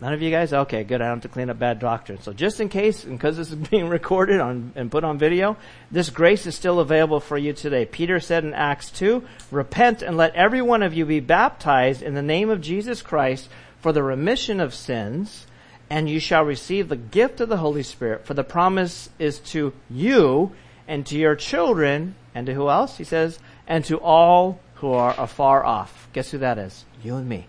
None 0.00 0.12
of 0.12 0.22
you 0.22 0.30
guys? 0.30 0.52
Okay, 0.52 0.84
good. 0.84 1.00
I 1.00 1.06
don't 1.06 1.16
have 1.16 1.22
to 1.22 1.28
clean 1.28 1.50
up 1.50 1.58
bad 1.58 1.80
doctrine. 1.80 2.22
So 2.22 2.32
just 2.32 2.60
in 2.60 2.68
case, 2.68 3.02
and 3.02 3.18
because 3.18 3.36
this 3.36 3.50
is 3.50 3.56
being 3.70 3.88
recorded 3.88 4.38
on, 4.38 4.70
and 4.76 4.88
put 4.88 5.02
on 5.02 5.18
video, 5.18 5.56
this 5.90 6.10
grace 6.10 6.46
is 6.46 6.54
still 6.54 6.78
available 6.78 7.18
for 7.18 7.36
you 7.36 7.52
today. 7.52 7.84
Peter 7.84 8.20
said 8.20 8.44
in 8.44 8.54
Acts 8.54 8.88
2, 8.92 9.26
repent 9.50 10.00
and 10.00 10.16
let 10.16 10.36
every 10.36 10.62
one 10.62 10.84
of 10.84 10.94
you 10.94 11.04
be 11.04 11.18
baptized 11.18 12.02
in 12.02 12.14
the 12.14 12.22
name 12.22 12.50
of 12.50 12.60
Jesus 12.60 13.02
Christ 13.02 13.48
for 13.80 13.90
the 13.90 14.02
remission 14.04 14.60
of 14.60 14.74
sins, 14.74 15.44
and 15.90 16.08
you 16.08 16.20
shall 16.20 16.44
receive 16.44 16.88
the 16.88 16.94
gift 16.94 17.40
of 17.40 17.48
the 17.48 17.56
Holy 17.56 17.82
Spirit. 17.82 18.26
For 18.26 18.34
the 18.34 18.44
promise 18.44 19.10
is 19.18 19.40
to 19.40 19.72
you 19.90 20.52
and 20.86 21.04
to 21.06 21.18
your 21.18 21.34
children, 21.34 22.14
and 22.32 22.46
to 22.46 22.54
who 22.54 22.68
else? 22.68 22.98
He 22.98 23.04
says, 23.04 23.38
and 23.66 23.84
to 23.86 23.98
all 23.98 24.60
who 24.76 24.92
are 24.92 25.14
afar 25.18 25.64
off. 25.64 26.08
Guess 26.12 26.30
who 26.30 26.38
that 26.38 26.58
is? 26.58 26.84
You 27.02 27.16
and 27.16 27.28
me 27.28 27.46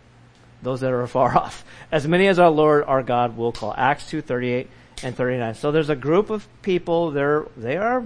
those 0.61 0.81
that 0.81 0.91
are 0.91 1.01
afar 1.01 1.37
off. 1.43 1.63
As 1.91 2.07
many 2.07 2.27
as 2.27 2.39
our 2.39 2.49
Lord 2.49 2.83
our 2.85 3.03
God 3.03 3.37
will 3.37 3.51
call. 3.51 3.73
Acts 3.75 4.09
2, 4.09 4.21
38 4.21 4.69
and 5.03 5.15
39. 5.15 5.55
So 5.55 5.71
there's 5.71 5.89
a 5.89 5.95
group 5.95 6.29
of 6.29 6.47
people, 6.61 7.11
they're, 7.11 7.45
they 7.55 7.77
are, 7.77 8.03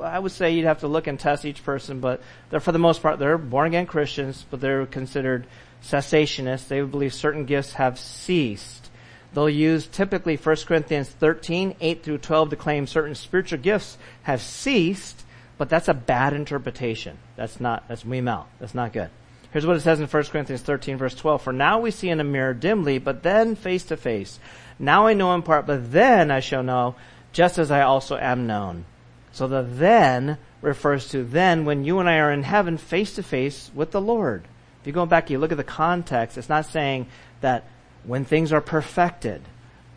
I 0.00 0.18
would 0.18 0.32
say 0.32 0.54
you'd 0.54 0.64
have 0.64 0.80
to 0.80 0.88
look 0.88 1.06
and 1.06 1.18
test 1.18 1.44
each 1.44 1.62
person, 1.64 2.00
but 2.00 2.22
they're 2.50 2.60
for 2.60 2.72
the 2.72 2.78
most 2.78 3.02
part, 3.02 3.18
they're 3.18 3.38
born 3.38 3.68
again 3.68 3.86
Christians, 3.86 4.44
but 4.50 4.60
they're 4.60 4.86
considered 4.86 5.46
cessationists. 5.82 6.68
They 6.68 6.80
believe 6.80 7.12
certain 7.12 7.44
gifts 7.44 7.74
have 7.74 7.98
ceased. 7.98 8.90
They'll 9.34 9.50
use 9.50 9.86
typically 9.86 10.36
1 10.36 10.56
Corinthians 10.66 11.10
13, 11.10 11.76
8 11.78 12.02
through 12.02 12.18
12 12.18 12.50
to 12.50 12.56
claim 12.56 12.86
certain 12.86 13.14
spiritual 13.14 13.58
gifts 13.58 13.98
have 14.22 14.40
ceased, 14.40 15.24
but 15.58 15.68
that's 15.68 15.88
a 15.88 15.94
bad 15.94 16.32
interpretation. 16.32 17.18
That's 17.36 17.60
not, 17.60 17.88
that's 17.88 18.04
me 18.04 18.20
mouth. 18.20 18.46
That's 18.58 18.74
not 18.74 18.92
good. 18.92 19.10
Here's 19.52 19.64
what 19.64 19.76
it 19.76 19.80
says 19.80 20.00
in 20.00 20.06
1 20.06 20.24
Corinthians 20.24 20.62
13 20.62 20.98
verse 20.98 21.14
12. 21.14 21.42
For 21.42 21.52
now 21.52 21.80
we 21.80 21.90
see 21.90 22.10
in 22.10 22.20
a 22.20 22.24
mirror 22.24 22.52
dimly, 22.52 22.98
but 22.98 23.22
then 23.22 23.54
face 23.56 23.84
to 23.84 23.96
face. 23.96 24.38
Now 24.78 25.06
I 25.06 25.14
know 25.14 25.34
in 25.34 25.42
part, 25.42 25.66
but 25.66 25.92
then 25.92 26.30
I 26.30 26.40
shall 26.40 26.62
know, 26.62 26.94
just 27.32 27.58
as 27.58 27.70
I 27.70 27.82
also 27.82 28.16
am 28.16 28.46
known. 28.46 28.84
So 29.32 29.48
the 29.48 29.62
then 29.62 30.38
refers 30.60 31.08
to 31.10 31.24
then 31.24 31.64
when 31.64 31.84
you 31.84 32.00
and 32.00 32.08
I 32.08 32.18
are 32.18 32.32
in 32.32 32.42
heaven 32.42 32.76
face 32.76 33.14
to 33.14 33.22
face 33.22 33.70
with 33.74 33.92
the 33.92 34.00
Lord. 34.00 34.44
If 34.80 34.86
you 34.86 34.92
go 34.92 35.06
back, 35.06 35.30
you 35.30 35.38
look 35.38 35.52
at 35.52 35.56
the 35.56 35.64
context, 35.64 36.38
it's 36.38 36.48
not 36.48 36.66
saying 36.66 37.06
that 37.40 37.64
when 38.04 38.24
things 38.24 38.52
are 38.52 38.60
perfected. 38.60 39.42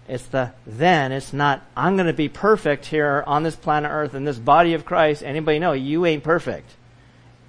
It's 0.10 0.26
the 0.26 0.54
then. 0.66 1.12
It's 1.12 1.34
not, 1.34 1.64
I'm 1.78 1.96
going 1.96 2.08
to 2.08 2.14
be 2.14 2.30
perfect 2.30 2.88
here 2.88 3.24
on 3.28 3.44
this 3.44 3.56
planet 3.56 3.92
earth 3.92 4.16
in 4.16 4.24
this 4.24 4.40
body 4.40 4.74
of 4.74 4.84
Christ. 4.84 5.22
Anybody 5.22 5.60
know 5.60 5.74
you 5.74 6.04
ain't 6.08 6.24
perfect. 6.24 6.72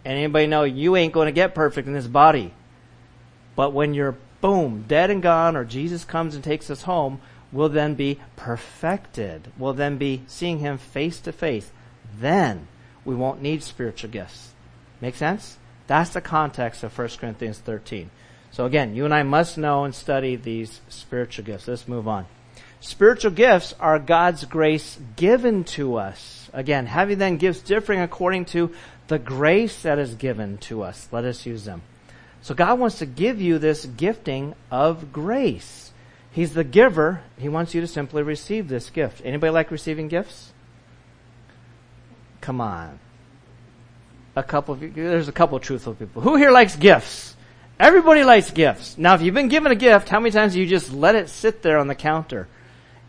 Anybody 0.04 0.46
know 0.46 0.64
you 0.64 0.94
ain't 0.94 1.14
going 1.14 1.26
to 1.26 1.32
get 1.32 1.54
perfect 1.54 1.88
in 1.88 1.94
this 1.94 2.06
body. 2.06 2.52
But 3.56 3.72
when 3.72 3.94
you're 3.94 4.18
boom, 4.42 4.84
dead 4.86 5.10
and 5.10 5.22
gone, 5.22 5.56
or 5.56 5.64
Jesus 5.64 6.04
comes 6.04 6.34
and 6.34 6.44
takes 6.44 6.70
us 6.70 6.82
home, 6.82 7.22
we'll 7.50 7.70
then 7.70 7.94
be 7.94 8.20
perfected. 8.36 9.50
We'll 9.56 9.72
then 9.72 9.96
be 9.96 10.22
seeing 10.26 10.58
Him 10.58 10.76
face 10.76 11.18
to 11.20 11.32
face. 11.32 11.70
Then 12.18 12.68
we 13.06 13.14
won't 13.14 13.40
need 13.40 13.62
spiritual 13.62 14.10
gifts. 14.10 14.52
Make 15.00 15.14
sense? 15.14 15.56
That's 15.86 16.10
the 16.10 16.20
context 16.20 16.82
of 16.82 16.96
1 16.96 17.08
Corinthians 17.18 17.58
13. 17.58 18.10
So 18.50 18.66
again, 18.66 18.94
you 18.94 19.06
and 19.06 19.14
I 19.14 19.22
must 19.22 19.56
know 19.56 19.84
and 19.84 19.94
study 19.94 20.36
these 20.36 20.82
spiritual 20.90 21.46
gifts. 21.46 21.66
Let's 21.66 21.88
move 21.88 22.06
on. 22.06 22.26
Spiritual 22.80 23.32
gifts 23.32 23.74
are 23.78 23.98
God's 23.98 24.44
grace 24.46 24.98
given 25.16 25.64
to 25.64 25.96
us. 25.96 26.48
Again, 26.52 26.86
having 26.86 27.18
then 27.18 27.36
gifts 27.36 27.60
differing 27.60 28.00
according 28.00 28.46
to 28.46 28.72
the 29.08 29.18
grace 29.18 29.82
that 29.82 29.98
is 29.98 30.14
given 30.14 30.56
to 30.58 30.82
us. 30.82 31.08
Let 31.12 31.24
us 31.24 31.44
use 31.44 31.64
them. 31.64 31.82
So 32.42 32.54
God 32.54 32.78
wants 32.78 32.98
to 32.98 33.06
give 33.06 33.40
you 33.40 33.58
this 33.58 33.84
gifting 33.84 34.54
of 34.70 35.12
grace. 35.12 35.92
He's 36.32 36.54
the 36.54 36.64
giver. 36.64 37.22
He 37.38 37.48
wants 37.48 37.74
you 37.74 37.82
to 37.82 37.86
simply 37.86 38.22
receive 38.22 38.68
this 38.68 38.88
gift. 38.88 39.20
Anybody 39.24 39.50
like 39.50 39.70
receiving 39.70 40.08
gifts? 40.08 40.52
Come 42.40 42.60
on. 42.60 42.98
A 44.36 44.42
couple 44.42 44.74
of 44.74 44.82
you, 44.82 44.90
there's 44.90 45.28
a 45.28 45.32
couple 45.32 45.56
of 45.56 45.62
truthful 45.62 45.94
people. 45.94 46.22
Who 46.22 46.36
here 46.36 46.50
likes 46.50 46.76
gifts? 46.76 47.36
Everybody 47.78 48.24
likes 48.24 48.50
gifts. 48.50 48.96
Now, 48.96 49.14
if 49.14 49.22
you've 49.22 49.34
been 49.34 49.48
given 49.48 49.72
a 49.72 49.76
gift, 49.76 50.08
how 50.08 50.20
many 50.20 50.30
times 50.30 50.54
do 50.54 50.60
you 50.60 50.66
just 50.66 50.92
let 50.92 51.14
it 51.14 51.28
sit 51.28 51.62
there 51.62 51.78
on 51.78 51.88
the 51.88 51.94
counter? 51.94 52.46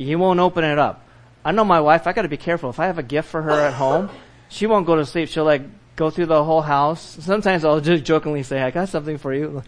You 0.01 0.17
won't 0.17 0.39
open 0.39 0.63
it 0.63 0.79
up. 0.79 1.05
I 1.43 1.51
know 1.51 1.63
my 1.63 1.81
wife, 1.81 2.07
I 2.07 2.13
gotta 2.13 2.27
be 2.27 2.37
careful. 2.37 2.69
If 2.69 2.79
I 2.79 2.85
have 2.85 2.97
a 2.97 3.03
gift 3.03 3.29
for 3.29 3.41
her 3.41 3.51
at 3.51 3.73
home, 3.73 4.09
she 4.49 4.67
won't 4.67 4.85
go 4.85 4.95
to 4.95 5.05
sleep. 5.05 5.29
She'll 5.29 5.45
like 5.45 5.63
go 5.95 6.09
through 6.09 6.27
the 6.27 6.43
whole 6.43 6.61
house. 6.61 7.17
Sometimes 7.21 7.65
I'll 7.65 7.81
just 7.81 8.03
jokingly 8.03 8.43
say, 8.43 8.61
I 8.61 8.71
got 8.71 8.89
something 8.89 9.17
for 9.17 9.33
you. 9.33 9.63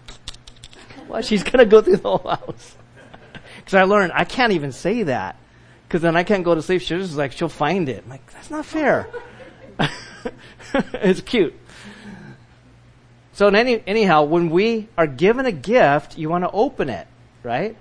well, 1.07 1.21
she's 1.21 1.43
gonna 1.43 1.65
go 1.65 1.81
through 1.81 1.97
the 1.97 2.17
whole 2.17 2.29
house. 2.29 2.75
Cause 3.65 3.73
I 3.75 3.83
learned 3.83 4.11
I 4.13 4.25
can't 4.25 4.53
even 4.53 4.71
say 4.71 5.03
that. 5.03 5.37
Cause 5.89 6.01
then 6.01 6.15
I 6.15 6.23
can't 6.23 6.43
go 6.43 6.55
to 6.55 6.61
sleep. 6.61 6.81
She'll 6.81 6.99
just 6.99 7.15
like, 7.15 7.31
she'll 7.31 7.49
find 7.49 7.87
it. 7.87 8.03
I'm 8.03 8.09
like, 8.09 8.31
that's 8.33 8.49
not 8.49 8.65
fair. 8.65 9.07
it's 10.73 11.21
cute. 11.21 11.53
So 13.33 13.47
any, 13.47 13.83
anyhow, 13.87 14.23
when 14.23 14.49
we 14.49 14.89
are 14.97 15.07
given 15.07 15.45
a 15.45 15.51
gift, 15.51 16.17
you 16.17 16.29
want 16.29 16.43
to 16.43 16.51
open 16.51 16.89
it, 16.89 17.07
right? 17.41 17.75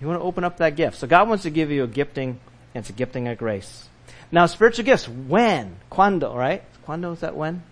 You 0.00 0.06
want 0.06 0.20
to 0.20 0.24
open 0.24 0.44
up 0.44 0.58
that 0.58 0.76
gift. 0.76 0.98
So 0.98 1.06
God 1.06 1.28
wants 1.28 1.42
to 1.42 1.50
give 1.50 1.70
you 1.70 1.84
a 1.84 1.88
gifting, 1.88 2.40
and 2.74 2.82
it's 2.82 2.90
a 2.90 2.92
gifting 2.92 3.28
of 3.28 3.38
grace. 3.38 3.88
Now 4.30 4.46
spiritual 4.46 4.84
gifts, 4.84 5.08
when? 5.08 5.76
Quando, 5.90 6.34
right? 6.34 6.62
Quando 6.84 7.12
is 7.12 7.20
that 7.20 7.36
when? 7.36 7.62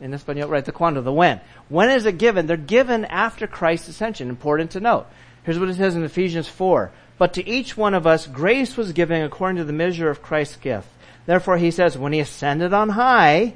In 0.00 0.12
Espanol, 0.12 0.48
right? 0.48 0.64
The 0.64 0.72
quando, 0.72 1.00
the 1.02 1.12
when. 1.12 1.40
When 1.68 1.90
is 1.90 2.06
it 2.06 2.18
given? 2.18 2.46
They're 2.46 2.56
given 2.56 3.04
after 3.04 3.46
Christ's 3.46 3.88
ascension. 3.88 4.28
Important 4.28 4.72
to 4.72 4.80
note. 4.80 5.06
Here's 5.44 5.58
what 5.58 5.68
it 5.68 5.76
says 5.76 5.94
in 5.94 6.04
Ephesians 6.04 6.48
4. 6.48 6.90
But 7.16 7.34
to 7.34 7.48
each 7.48 7.76
one 7.76 7.94
of 7.94 8.06
us, 8.06 8.26
grace 8.26 8.76
was 8.76 8.92
given 8.92 9.22
according 9.22 9.58
to 9.58 9.64
the 9.64 9.72
measure 9.72 10.10
of 10.10 10.22
Christ's 10.22 10.56
gift. 10.56 10.88
Therefore, 11.26 11.56
he 11.58 11.70
says, 11.70 11.96
when 11.96 12.12
he 12.12 12.20
ascended 12.20 12.72
on 12.72 12.90
high, 12.90 13.54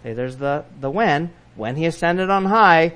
okay, 0.00 0.12
there's 0.12 0.36
the, 0.36 0.64
the 0.80 0.90
when, 0.90 1.32
when 1.54 1.76
he 1.76 1.86
ascended 1.86 2.30
on 2.30 2.46
high, 2.46 2.94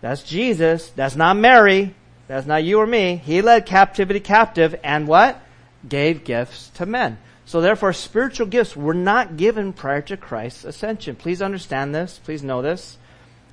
that's 0.00 0.22
Jesus, 0.22 0.90
that's 0.90 1.16
not 1.16 1.36
Mary, 1.36 1.94
that's 2.26 2.46
not 2.46 2.64
you 2.64 2.78
or 2.78 2.86
me. 2.86 3.16
He 3.16 3.42
led 3.42 3.66
captivity 3.66 4.20
captive 4.20 4.74
and 4.82 5.06
what? 5.06 5.40
Gave 5.88 6.24
gifts 6.24 6.70
to 6.76 6.86
men. 6.86 7.18
So 7.46 7.60
therefore, 7.60 7.92
spiritual 7.92 8.46
gifts 8.46 8.74
were 8.74 8.94
not 8.94 9.36
given 9.36 9.72
prior 9.72 10.00
to 10.02 10.16
Christ's 10.16 10.64
ascension. 10.64 11.16
Please 11.16 11.42
understand 11.42 11.94
this. 11.94 12.18
Please 12.24 12.42
know 12.42 12.62
this. 12.62 12.96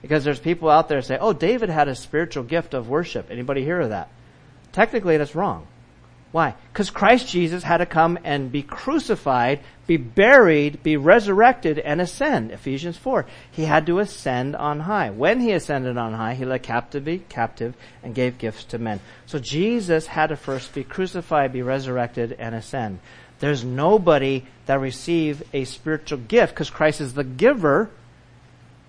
Because 0.01 0.23
there's 0.23 0.39
people 0.39 0.69
out 0.69 0.88
there 0.88 1.01
say, 1.01 1.17
oh, 1.19 1.34
David 1.34 1.69
had 1.69 1.88
a 1.88 1.95
spiritual 1.95 2.43
gift 2.43 2.73
of 2.73 2.89
worship. 2.89 3.29
Anybody 3.29 3.63
hear 3.63 3.81
of 3.81 3.89
that? 3.89 4.10
Technically, 4.71 5.17
that's 5.17 5.36
wrong. 5.36 5.67
Why? 6.31 6.55
Because 6.71 6.89
Christ 6.89 7.27
Jesus 7.27 7.63
had 7.63 7.77
to 7.77 7.85
come 7.85 8.17
and 8.23 8.51
be 8.51 8.63
crucified, 8.63 9.59
be 9.85 9.97
buried, 9.97 10.81
be 10.81 10.95
resurrected, 10.95 11.77
and 11.77 11.99
ascend. 11.99 12.51
Ephesians 12.51 12.95
4. 12.97 13.25
He 13.51 13.65
had 13.65 13.85
to 13.87 13.99
ascend 13.99 14.55
on 14.55 14.81
high. 14.81 15.09
When 15.09 15.41
he 15.41 15.51
ascended 15.51 15.97
on 15.97 16.13
high, 16.13 16.35
he 16.35 16.45
led 16.45 16.63
captivity 16.63 17.25
captive 17.27 17.75
and 18.01 18.15
gave 18.15 18.37
gifts 18.37 18.63
to 18.65 18.77
men. 18.77 19.01
So 19.25 19.39
Jesus 19.39 20.07
had 20.07 20.27
to 20.27 20.37
first 20.37 20.73
be 20.73 20.85
crucified, 20.85 21.51
be 21.51 21.61
resurrected, 21.61 22.37
and 22.39 22.55
ascend. 22.55 22.99
There's 23.39 23.65
nobody 23.65 24.45
that 24.67 24.79
received 24.79 25.43
a 25.51 25.65
spiritual 25.65 26.19
gift 26.19 26.53
because 26.53 26.69
Christ 26.69 27.01
is 27.01 27.13
the 27.13 27.25
giver. 27.25 27.89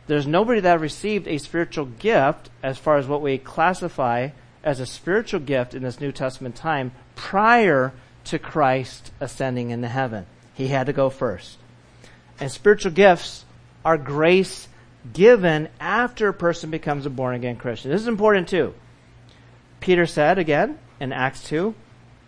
There's 0.06 0.26
nobody 0.28 0.60
that 0.60 0.78
received 0.78 1.26
a 1.26 1.38
spiritual 1.38 1.86
gift 1.86 2.50
as 2.62 2.78
far 2.78 2.98
as 2.98 3.08
what 3.08 3.22
we 3.22 3.38
classify 3.38 4.28
as 4.62 4.80
a 4.80 4.86
spiritual 4.86 5.40
gift 5.40 5.74
in 5.74 5.82
this 5.82 6.00
New 6.00 6.12
Testament 6.12 6.54
time 6.54 6.92
prior 7.14 7.92
to 8.24 8.38
Christ 8.38 9.12
ascending 9.20 9.70
into 9.70 9.88
heaven. 9.88 10.26
He 10.54 10.68
had 10.68 10.86
to 10.86 10.92
go 10.92 11.10
first. 11.10 11.58
And 12.38 12.50
spiritual 12.50 12.92
gifts 12.92 13.44
are 13.84 13.98
grace 13.98 14.68
given 15.12 15.68
after 15.80 16.28
a 16.28 16.34
person 16.34 16.70
becomes 16.70 17.06
a 17.06 17.10
born 17.10 17.34
again 17.34 17.56
Christian. 17.56 17.90
This 17.90 18.00
is 18.00 18.08
important 18.08 18.48
too. 18.48 18.74
Peter 19.80 20.06
said 20.06 20.38
again 20.38 20.78
in 21.00 21.12
Acts 21.12 21.42
2, 21.44 21.74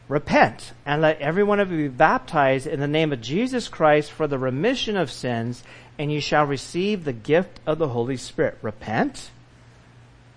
Repent 0.09 0.73
and 0.85 1.01
let 1.01 1.21
every 1.21 1.43
one 1.43 1.61
of 1.61 1.71
you 1.71 1.89
be 1.89 1.89
baptized 1.89 2.67
in 2.67 2.81
the 2.81 2.89
name 2.89 3.13
of 3.13 3.23
Jesus 3.23 3.69
Christ 3.69 4.11
for 4.11 4.27
the 4.27 4.39
remission 4.39 4.97
of 4.99 5.11
sins, 5.11 5.65
and 5.99 6.13
you 6.13 6.21
shall 6.21 6.45
receive 6.45 7.05
the 7.05 7.13
gift 7.13 7.59
of 7.67 7.79
the 7.79 7.89
Holy 7.89 8.19
Spirit. 8.19 8.59
Repent. 8.61 9.31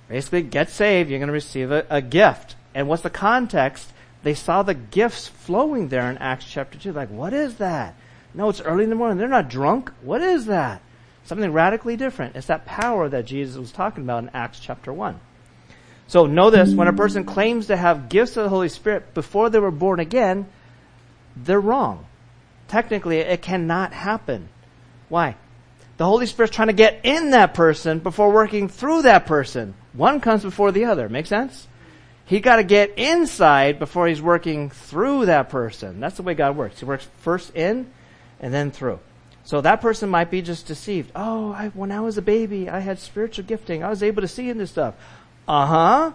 Basically, 0.10 0.42
get 0.42 0.70
saved. 0.70 1.10
You're 1.10 1.20
going 1.20 1.28
to 1.28 1.34
receive 1.34 1.72
a, 1.72 1.86
a 1.90 2.02
gift. 2.02 2.56
And 2.74 2.88
what's 2.88 3.04
the 3.04 3.10
context? 3.10 3.92
They 4.24 4.34
saw 4.34 4.64
the 4.64 4.74
gifts 4.74 5.28
flowing 5.28 5.90
there 5.90 6.10
in 6.10 6.18
Acts 6.18 6.46
chapter 6.46 6.78
2. 6.78 6.92
Like, 6.92 7.10
what 7.10 7.34
is 7.34 7.56
that? 7.56 7.96
No, 8.34 8.50
it's 8.50 8.62
early 8.62 8.84
in 8.84 8.90
the 8.90 8.96
morning. 8.96 9.18
They're 9.18 9.28
not 9.28 9.50
drunk. 9.50 9.92
What 10.02 10.22
is 10.22 10.46
that? 10.46 10.82
Something 11.26 11.52
radically 11.52 11.98
different. 11.98 12.36
It's 12.36 12.48
that 12.48 12.66
power 12.66 13.10
that 13.10 13.26
Jesus 13.26 13.58
was 13.58 13.72
talking 13.72 14.04
about 14.04 14.24
in 14.24 14.30
Acts 14.34 14.60
chapter 14.60 14.94
1. 14.94 15.20
So 16.08 16.26
know 16.26 16.50
this, 16.50 16.74
when 16.74 16.88
a 16.88 16.94
person 16.94 17.26
claims 17.26 17.68
to 17.68 17.76
have 17.76 18.08
gifts 18.08 18.38
of 18.38 18.44
the 18.44 18.50
Holy 18.50 18.70
Spirit 18.70 19.14
before 19.14 19.50
they 19.50 19.60
were 19.60 19.72
born 19.72 20.00
again, 20.00 20.48
they're 21.36 21.60
wrong. 21.60 22.06
Technically, 22.70 23.18
it 23.18 23.42
cannot 23.42 23.92
happen. 23.92 24.48
Why? 25.10 25.36
The 25.98 26.06
Holy 26.06 26.28
Spirit's 26.28 26.56
trying 26.56 26.68
to 26.68 26.74
get 26.74 27.02
in 27.04 27.32
that 27.32 27.54
person 27.54 28.00
before 28.00 28.32
working 28.32 28.70
through 28.70 29.04
that 29.04 29.26
person. 29.26 29.74
One 29.94 30.20
comes 30.22 30.44
before 30.44 30.72
the 30.72 30.86
other. 30.86 31.10
Make 31.10 31.26
sense? 31.26 31.68
He 32.26 32.40
got 32.40 32.58
to 32.58 32.64
get 32.64 32.98
inside 32.98 33.80
before 33.80 34.08
he's 34.08 34.22
working 34.22 34.70
through 34.70 35.26
that 35.26 35.50
person. 35.50 36.00
That's 36.00 36.18
the 36.18 36.24
way 36.24 36.34
God 36.34 36.56
works. 36.58 36.80
He 36.80 36.86
works 36.86 37.08
first 37.20 37.56
in 37.56 37.90
and 38.40 38.54
then 38.54 38.70
through. 38.70 39.00
So 39.44 39.62
that 39.62 39.80
person 39.80 40.10
might 40.10 40.30
be 40.30 40.42
just 40.42 40.68
deceived. 40.68 41.10
Oh, 41.16 41.54
I, 41.54 41.70
when 41.70 41.92
I 41.92 42.02
was 42.02 42.18
a 42.18 42.22
baby, 42.22 42.70
I 42.70 42.80
had 42.80 43.00
spiritual 43.00 43.46
gifting. 43.46 43.82
I 43.82 43.90
was 43.90 44.04
able 44.04 44.22
to 44.22 44.28
see 44.28 44.50
into 44.50 44.68
stuff. 44.68 44.94
Uh 45.48 45.66
huh. 45.66 46.12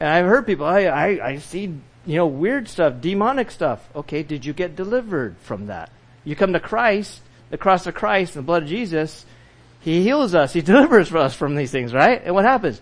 And 0.00 0.08
I've 0.08 0.26
heard 0.26 0.44
people, 0.44 0.66
I, 0.66 0.86
I, 0.86 1.26
I 1.28 1.38
see, 1.38 1.72
you 2.04 2.16
know, 2.16 2.26
weird 2.26 2.68
stuff, 2.68 3.00
demonic 3.00 3.52
stuff. 3.52 3.88
Okay, 3.94 4.24
did 4.24 4.44
you 4.44 4.52
get 4.52 4.74
delivered 4.74 5.36
from 5.38 5.66
that? 5.66 5.90
You 6.24 6.34
come 6.34 6.52
to 6.52 6.60
Christ, 6.60 7.20
the 7.54 7.58
cross 7.58 7.86
of 7.86 7.94
Christ 7.94 8.34
and 8.34 8.42
the 8.42 8.46
blood 8.46 8.64
of 8.64 8.68
Jesus, 8.68 9.24
He 9.78 10.02
heals 10.02 10.34
us. 10.34 10.52
He 10.52 10.60
delivers 10.72 11.14
us 11.14 11.36
from 11.36 11.54
these 11.54 11.70
things, 11.70 11.94
right? 11.94 12.20
And 12.24 12.34
what 12.34 12.44
happens? 12.44 12.80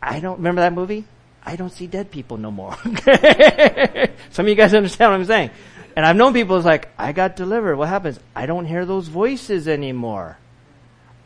I 0.00 0.20
don't 0.20 0.36
remember 0.36 0.60
that 0.60 0.72
movie. 0.72 1.04
I 1.42 1.56
don't 1.56 1.72
see 1.72 1.88
dead 1.88 2.12
people 2.12 2.36
no 2.36 2.52
more. 2.52 2.76
Some 4.30 4.44
of 4.44 4.48
you 4.48 4.54
guys 4.54 4.74
understand 4.74 5.10
what 5.10 5.18
I'm 5.18 5.24
saying. 5.24 5.50
And 5.96 6.06
I've 6.06 6.14
known 6.14 6.34
people 6.34 6.54
who's 6.54 6.64
like, 6.64 6.88
I 6.96 7.10
got 7.10 7.34
delivered. 7.34 7.74
What 7.74 7.88
happens? 7.88 8.20
I 8.32 8.46
don't 8.46 8.64
hear 8.64 8.86
those 8.86 9.08
voices 9.08 9.66
anymore. 9.66 10.38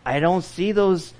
I 0.06 0.20
don't 0.20 0.42
see 0.42 0.72
those, 0.72 1.12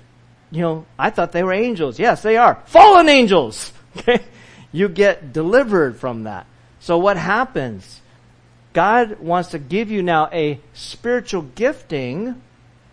you 0.49 0.61
know, 0.61 0.87
I 0.97 1.11
thought 1.11 1.31
they 1.31 1.43
were 1.43 1.53
angels. 1.53 1.99
Yes, 1.99 2.23
they 2.23 2.37
are. 2.37 2.59
Fallen 2.65 3.07
angels! 3.07 3.71
Okay? 3.97 4.23
You 4.71 4.87
get 4.87 5.33
delivered 5.33 5.97
from 5.97 6.23
that. 6.23 6.47
So 6.79 6.97
what 6.97 7.17
happens? 7.17 8.00
God 8.73 9.19
wants 9.19 9.49
to 9.49 9.59
give 9.59 9.91
you 9.91 10.01
now 10.01 10.29
a 10.31 10.59
spiritual 10.73 11.41
gifting, 11.41 12.41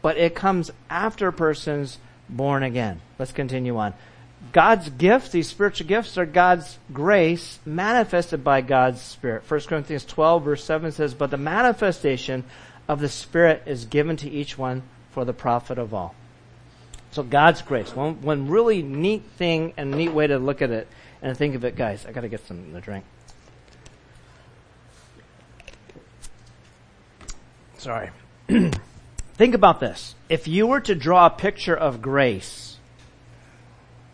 but 0.03 0.17
it 0.17 0.35
comes 0.35 0.71
after 0.91 1.29
a 1.29 1.33
person's 1.33 1.99
born 2.29 2.63
again. 2.63 3.01
Let's 3.19 3.33
continue 3.33 3.77
on. 3.77 3.95
God's 4.53 4.89
gifts, 4.91 5.31
these 5.31 5.49
spiritual 5.49 5.87
gifts, 5.87 6.17
are 6.17 6.27
God's 6.27 6.79
grace 6.93 7.59
manifested 7.65 8.43
by 8.43 8.61
God's 8.61 9.01
Spirit. 9.01 9.43
1 9.49 9.61
Corinthians 9.63 10.05
12 10.05 10.45
verse 10.45 10.65
7 10.65 10.93
says, 10.93 11.15
But 11.15 11.31
the 11.31 11.37
manifestation 11.37 12.45
of 12.87 13.01
the 13.01 13.09
Spirit 13.09 13.63
is 13.67 13.85
given 13.85 14.17
to 14.19 14.31
each 14.31 14.57
one 14.57 14.83
for 15.11 15.25
the 15.25 15.33
profit 15.33 15.79
of 15.79 15.93
all. 15.93 16.15
So 17.11 17.23
God's 17.23 17.63
grace. 17.63 17.95
One, 17.95 18.23
one 18.23 18.49
really 18.49 18.83
neat 18.83 19.25
thing 19.37 19.73
and 19.77 19.91
neat 19.93 20.13
way 20.13 20.27
to 20.27 20.39
look 20.39 20.63
at 20.63 20.71
it 20.71 20.89
and 21.23 21.37
think 21.37 21.55
of 21.55 21.65
it, 21.65 21.75
guys. 21.75 22.07
I 22.07 22.13
gotta 22.13 22.29
get 22.29 22.47
some 22.47 22.73
to 22.73 22.81
drink. 22.81 23.05
Sorry. 27.79 28.11
think 28.49 29.55
about 29.55 29.81
this. 29.81 30.15
If 30.29 30.49
you 30.49 30.67
were 30.67 30.81
to 30.81 30.95
draw 30.95 31.27
a 31.27 31.31
picture 31.31 31.77
of 31.77 32.03
grace, 32.03 32.77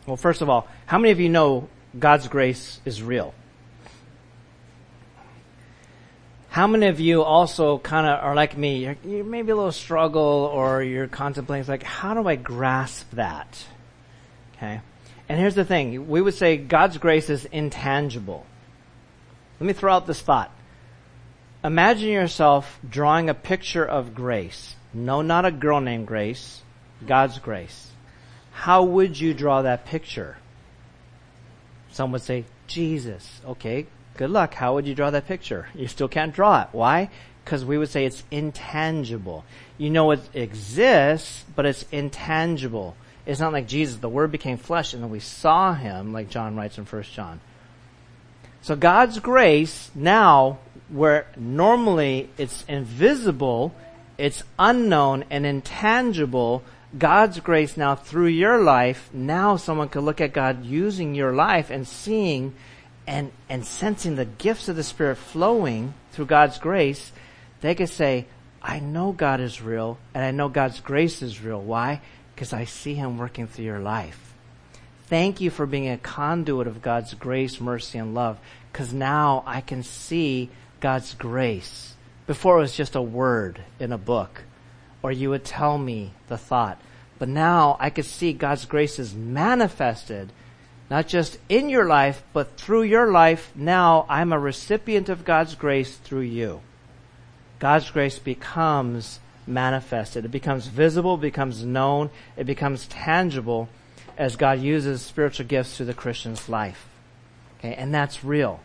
well, 0.06 0.18
first 0.18 0.42
of 0.42 0.50
all, 0.50 0.68
how 0.86 0.98
many 0.98 1.12
of 1.12 1.18
you 1.18 1.30
know 1.30 1.68
God's 1.98 2.28
grace 2.28 2.80
is 2.84 3.02
real? 3.02 3.34
How 6.50 6.66
many 6.68 6.86
of 6.86 7.00
you 7.00 7.22
also 7.22 7.78
kind 7.78 8.06
of 8.06 8.22
are 8.22 8.36
like 8.36 8.56
me? 8.56 8.84
You're, 8.84 8.96
you're, 9.04 9.24
maybe 9.24 9.50
a 9.50 9.56
little 9.56 9.72
struggle 9.72 10.22
or 10.52 10.82
you're 10.82 11.08
contemplating, 11.08 11.66
like, 11.66 11.82
how 11.82 12.14
do 12.14 12.28
I 12.28 12.36
grasp 12.36 13.10
that? 13.14 13.64
Okay. 14.56 14.80
And 15.28 15.40
here's 15.40 15.56
the 15.56 15.64
thing. 15.64 16.08
We 16.08 16.20
would 16.20 16.34
say 16.34 16.56
God's 16.56 16.98
grace 16.98 17.30
is 17.30 17.46
intangible. 17.46 18.46
Let 19.58 19.66
me 19.66 19.72
throw 19.72 19.94
out 19.94 20.06
this 20.06 20.20
thought. 20.20 20.52
Imagine 21.64 22.10
yourself 22.10 22.78
drawing 22.88 23.28
a 23.28 23.34
picture 23.34 23.84
of 23.84 24.14
grace. 24.14 24.76
No, 24.92 25.22
not 25.22 25.44
a 25.44 25.50
girl 25.50 25.80
named 25.80 26.06
Grace. 26.06 26.60
God's 27.04 27.38
grace 27.38 27.90
how 28.54 28.84
would 28.84 29.18
you 29.18 29.34
draw 29.34 29.62
that 29.62 29.84
picture? 29.84 30.38
Some 31.90 32.12
would 32.12 32.22
say, 32.22 32.44
Jesus. 32.68 33.40
Okay, 33.44 33.86
good 34.16 34.30
luck. 34.30 34.54
How 34.54 34.74
would 34.74 34.86
you 34.86 34.94
draw 34.94 35.10
that 35.10 35.26
picture? 35.26 35.66
You 35.74 35.88
still 35.88 36.08
can't 36.08 36.32
draw 36.32 36.62
it. 36.62 36.68
Why? 36.70 37.10
Because 37.44 37.64
we 37.64 37.76
would 37.76 37.90
say 37.90 38.06
it's 38.06 38.22
intangible. 38.30 39.44
You 39.76 39.90
know 39.90 40.12
it 40.12 40.20
exists, 40.32 41.44
but 41.54 41.66
it's 41.66 41.84
intangible. 41.90 42.96
It's 43.26 43.40
not 43.40 43.52
like 43.52 43.66
Jesus, 43.66 43.96
the 43.96 44.08
Word 44.08 44.30
became 44.30 44.56
flesh 44.56 44.94
and 44.94 45.02
then 45.02 45.10
we 45.10 45.20
saw 45.20 45.74
Him, 45.74 46.12
like 46.12 46.30
John 46.30 46.54
writes 46.54 46.78
in 46.78 46.84
1 46.84 47.02
John. 47.02 47.40
So 48.62 48.76
God's 48.76 49.18
grace 49.18 49.90
now, 49.96 50.58
where 50.88 51.26
normally 51.36 52.30
it's 52.38 52.64
invisible, 52.68 53.74
it's 54.18 54.42
unknown 54.58 55.24
and 55.30 55.46
intangible, 55.46 56.62
God's 56.96 57.40
grace 57.40 57.76
now 57.76 57.96
through 57.96 58.28
your 58.28 58.62
life, 58.62 59.10
now 59.12 59.56
someone 59.56 59.88
could 59.88 60.04
look 60.04 60.20
at 60.20 60.32
God 60.32 60.64
using 60.64 61.14
your 61.14 61.32
life 61.32 61.70
and 61.70 61.88
seeing 61.88 62.54
and, 63.06 63.32
and 63.48 63.66
sensing 63.66 64.14
the 64.14 64.24
gifts 64.24 64.68
of 64.68 64.76
the 64.76 64.84
Spirit 64.84 65.16
flowing 65.16 65.94
through 66.12 66.26
God's 66.26 66.58
grace. 66.58 67.12
They 67.60 67.74
could 67.74 67.88
say, 67.88 68.26
I 68.62 68.78
know 68.78 69.12
God 69.12 69.40
is 69.40 69.60
real 69.60 69.98
and 70.14 70.24
I 70.24 70.30
know 70.30 70.48
God's 70.48 70.80
grace 70.80 71.20
is 71.20 71.42
real. 71.42 71.60
Why? 71.60 72.00
Because 72.34 72.52
I 72.52 72.64
see 72.64 72.94
Him 72.94 73.18
working 73.18 73.46
through 73.46 73.64
your 73.64 73.80
life. 73.80 74.34
Thank 75.06 75.40
you 75.40 75.50
for 75.50 75.66
being 75.66 75.88
a 75.88 75.98
conduit 75.98 76.66
of 76.66 76.80
God's 76.80 77.12
grace, 77.14 77.60
mercy, 77.60 77.98
and 77.98 78.14
love. 78.14 78.38
Because 78.72 78.92
now 78.94 79.42
I 79.46 79.60
can 79.60 79.82
see 79.82 80.48
God's 80.84 81.14
grace. 81.14 81.94
Before 82.26 82.58
it 82.58 82.60
was 82.60 82.76
just 82.76 82.94
a 82.94 83.00
word 83.00 83.62
in 83.80 83.90
a 83.90 83.96
book 83.96 84.42
or 85.02 85.10
you 85.10 85.30
would 85.30 85.42
tell 85.42 85.78
me 85.78 86.12
the 86.28 86.36
thought. 86.36 86.78
But 87.18 87.30
now 87.30 87.78
I 87.80 87.88
could 87.88 88.04
see 88.04 88.34
God's 88.34 88.66
grace 88.66 88.98
is 88.98 89.14
manifested, 89.14 90.30
not 90.90 91.08
just 91.08 91.38
in 91.48 91.70
your 91.70 91.86
life, 91.86 92.22
but 92.34 92.58
through 92.58 92.82
your 92.82 93.10
life. 93.10 93.50
Now 93.54 94.04
I'm 94.10 94.30
a 94.30 94.38
recipient 94.38 95.08
of 95.08 95.24
God's 95.24 95.54
grace 95.54 95.96
through 95.96 96.28
you. 96.28 96.60
God's 97.60 97.90
grace 97.90 98.18
becomes 98.18 99.20
manifested. 99.46 100.26
It 100.26 100.32
becomes 100.32 100.66
visible, 100.66 101.16
becomes 101.16 101.64
known, 101.64 102.10
it 102.36 102.44
becomes 102.44 102.86
tangible 102.88 103.70
as 104.18 104.36
God 104.36 104.60
uses 104.60 105.00
spiritual 105.00 105.46
gifts 105.46 105.78
through 105.78 105.86
the 105.86 105.94
Christian's 105.94 106.46
life. 106.46 106.86
Okay, 107.58 107.74
and 107.74 107.94
that's 107.94 108.22
real. 108.22 108.60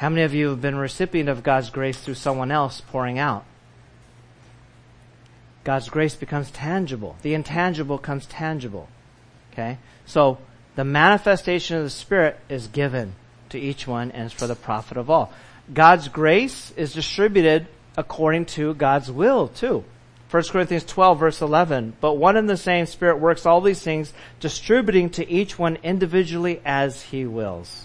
How 0.00 0.08
many 0.08 0.22
of 0.22 0.32
you 0.32 0.48
have 0.48 0.62
been 0.62 0.76
recipient 0.76 1.28
of 1.28 1.42
God's 1.42 1.68
grace 1.68 2.00
through 2.00 2.14
someone 2.14 2.50
else 2.50 2.80
pouring 2.80 3.18
out? 3.18 3.44
God's 5.62 5.90
grace 5.90 6.14
becomes 6.14 6.50
tangible. 6.50 7.16
The 7.20 7.34
intangible 7.34 7.98
comes 7.98 8.24
tangible. 8.24 8.88
Okay? 9.52 9.76
So, 10.06 10.38
the 10.74 10.84
manifestation 10.84 11.76
of 11.76 11.84
the 11.84 11.90
Spirit 11.90 12.40
is 12.48 12.68
given 12.68 13.12
to 13.50 13.58
each 13.58 13.86
one 13.86 14.10
and 14.12 14.24
is 14.24 14.32
for 14.32 14.46
the 14.46 14.56
profit 14.56 14.96
of 14.96 15.10
all. 15.10 15.34
God's 15.70 16.08
grace 16.08 16.72
is 16.78 16.94
distributed 16.94 17.66
according 17.94 18.46
to 18.56 18.72
God's 18.72 19.12
will 19.12 19.48
too. 19.48 19.84
1 20.30 20.44
Corinthians 20.44 20.84
12 20.84 21.20
verse 21.20 21.42
11, 21.42 21.98
but 22.00 22.14
one 22.14 22.38
and 22.38 22.48
the 22.48 22.56
same 22.56 22.86
Spirit 22.86 23.18
works 23.18 23.44
all 23.44 23.60
these 23.60 23.82
things, 23.82 24.14
distributing 24.40 25.10
to 25.10 25.30
each 25.30 25.58
one 25.58 25.76
individually 25.82 26.62
as 26.64 27.02
He 27.02 27.26
wills. 27.26 27.84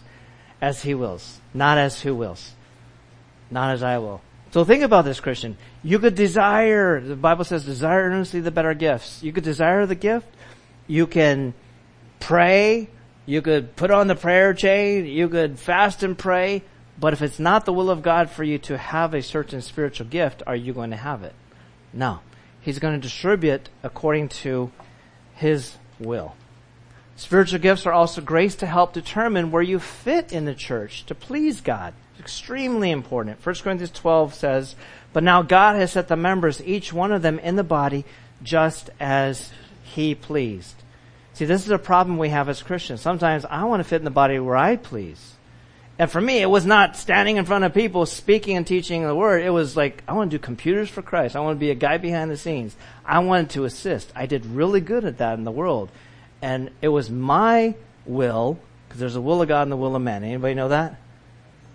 As 0.66 0.82
He 0.82 0.96
wills. 0.96 1.40
Not 1.54 1.78
as 1.78 2.02
who 2.02 2.16
wills. 2.16 2.54
Not 3.52 3.76
as 3.76 3.84
I 3.84 4.00
will. 4.00 4.20
So 4.50 4.66
think 4.66 4.82
about 4.82 5.06
this, 5.06 5.20
Christian. 5.20 5.58
You 5.84 6.00
could 6.00 6.16
desire, 6.16 7.00
the 7.00 7.16
Bible 7.16 7.44
says, 7.44 7.64
desire 7.64 8.10
earnestly 8.10 8.40
the 8.40 8.50
better 8.50 8.74
gifts. 8.74 9.22
You 9.22 9.32
could 9.32 9.44
desire 9.44 9.86
the 9.86 9.94
gift. 9.94 10.28
You 10.88 11.06
can 11.06 11.54
pray. 12.20 12.90
You 13.28 13.44
could 13.44 13.76
put 13.76 13.92
on 13.92 14.08
the 14.08 14.16
prayer 14.16 14.56
chain. 14.56 15.06
You 15.06 15.30
could 15.30 15.60
fast 15.60 16.02
and 16.02 16.18
pray. 16.18 16.64
But 17.00 17.14
if 17.14 17.22
it's 17.22 17.38
not 17.38 17.66
the 17.66 17.74
will 17.74 17.92
of 17.92 18.02
God 18.02 18.32
for 18.32 18.44
you 18.44 18.58
to 18.60 18.76
have 18.76 19.14
a 19.14 19.22
certain 19.22 19.62
spiritual 19.62 20.08
gift, 20.08 20.42
are 20.48 20.56
you 20.56 20.74
going 20.74 20.90
to 20.90 20.98
have 20.98 21.22
it? 21.22 21.36
No. 21.94 22.22
He's 22.60 22.80
going 22.80 22.96
to 22.96 23.00
distribute 23.00 23.70
according 23.84 24.30
to 24.30 24.72
His 25.36 25.78
will. 26.00 26.36
Spiritual 27.18 27.60
gifts 27.60 27.86
are 27.86 27.94
also 27.94 28.22
grace 28.22 28.56
to 28.56 28.66
help 28.66 28.94
determine 28.94 29.52
where 29.52 29.62
you 29.62 29.80
fit 29.80 30.34
in 30.34 30.46
the 30.46 30.54
church 30.54 31.06
to 31.06 31.16
please 31.16 31.62
God 31.62 31.94
It's 32.12 32.20
extremely 32.20 32.92
important. 32.92 33.44
1 33.44 33.56
Corinthians 33.56 33.92
12 33.92 34.34
says, 34.34 34.76
But 35.14 35.24
now 35.24 35.42
God 35.42 35.78
has 35.78 35.94
set 35.94 36.10
the 36.10 36.18
members, 36.18 36.62
each 36.64 36.92
one 36.92 37.14
of 37.14 37.22
them 37.22 37.40
in 37.40 37.56
the 37.56 37.64
body, 37.64 38.04
just 38.44 38.90
as 39.00 39.52
He 39.84 40.14
pleased. 40.14 40.76
See, 41.34 41.46
this 41.46 41.66
is 41.66 41.72
a 41.72 41.78
problem 41.78 42.18
we 42.18 42.30
have 42.30 42.50
as 42.50 42.64
Christians. 42.64 43.02
Sometimes 43.02 43.46
I 43.46 43.64
want 43.64 43.82
to 43.82 43.88
fit 43.88 43.98
in 43.98 44.06
the 44.06 44.12
body 44.12 44.40
where 44.40 44.56
I 44.58 44.76
please. 44.76 45.36
And 45.98 46.12
for 46.12 46.20
me, 46.20 46.42
it 46.42 46.50
was 46.50 46.66
not 46.66 46.98
standing 46.98 47.38
in 47.38 47.46
front 47.46 47.64
of 47.64 47.74
people 47.74 48.06
speaking 48.06 48.58
and 48.58 48.68
teaching 48.68 49.04
the 49.04 49.16
word. 49.16 49.44
It 49.44 49.50
was 49.50 49.78
like, 49.78 50.04
I 50.08 50.14
want 50.14 50.32
to 50.32 50.38
do 50.38 50.42
computers 50.42 50.90
for 50.90 51.02
Christ. 51.02 51.38
I 51.38 51.40
want 51.40 51.56
to 51.56 51.60
be 51.60 51.72
a 51.72 51.76
guy 51.76 51.98
behind 51.98 52.30
the 52.30 52.38
scenes. 52.38 52.76
I 53.06 53.20
wanted 53.20 53.52
to 53.52 53.64
assist. 53.64 54.12
I 54.14 54.26
did 54.26 54.46
really 54.46 54.82
good 54.82 55.06
at 55.06 55.20
that 55.20 55.38
in 55.38 55.46
the 55.46 55.52
world. 55.52 55.90
And 56.46 56.70
it 56.82 56.90
was 56.90 57.10
my 57.10 57.74
will, 58.06 58.60
because 58.88 59.00
there's 59.00 59.16
a 59.16 59.22
will 59.22 59.42
of 59.42 59.48
God 59.48 59.64
and 59.64 59.72
the 59.72 59.78
will 59.78 59.96
of 59.96 60.02
man. 60.02 60.24
Anybody 60.24 60.54
know 60.54 60.70
that? 60.70 60.98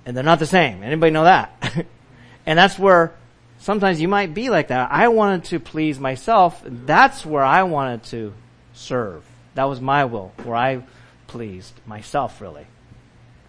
and 0.06 0.16
they're 0.16 0.24
not 0.24 0.38
the 0.38 0.46
same. 0.46 0.83
Anybody 0.83 1.12
know 1.12 1.24
that? 1.24 1.87
and 2.46 2.59
that's 2.59 2.78
where 2.78 3.12
Sometimes 3.61 4.00
you 4.00 4.09
might 4.09 4.33
be 4.33 4.48
like 4.48 4.68
that. 4.68 4.90
I 4.90 5.09
wanted 5.09 5.44
to 5.50 5.61
please 5.61 6.00
myself. 6.00 6.62
That's 6.64 7.26
where 7.26 7.44
I 7.44 7.64
wanted 7.64 8.04
to 8.04 8.33
serve. 8.72 9.22
That 9.54 9.64
was 9.64 9.83
my 9.83 10.06
will, 10.06 10.33
where 10.44 10.56
I 10.56 10.83
pleased 11.26 11.74
myself 11.85 12.40
really. 12.40 12.66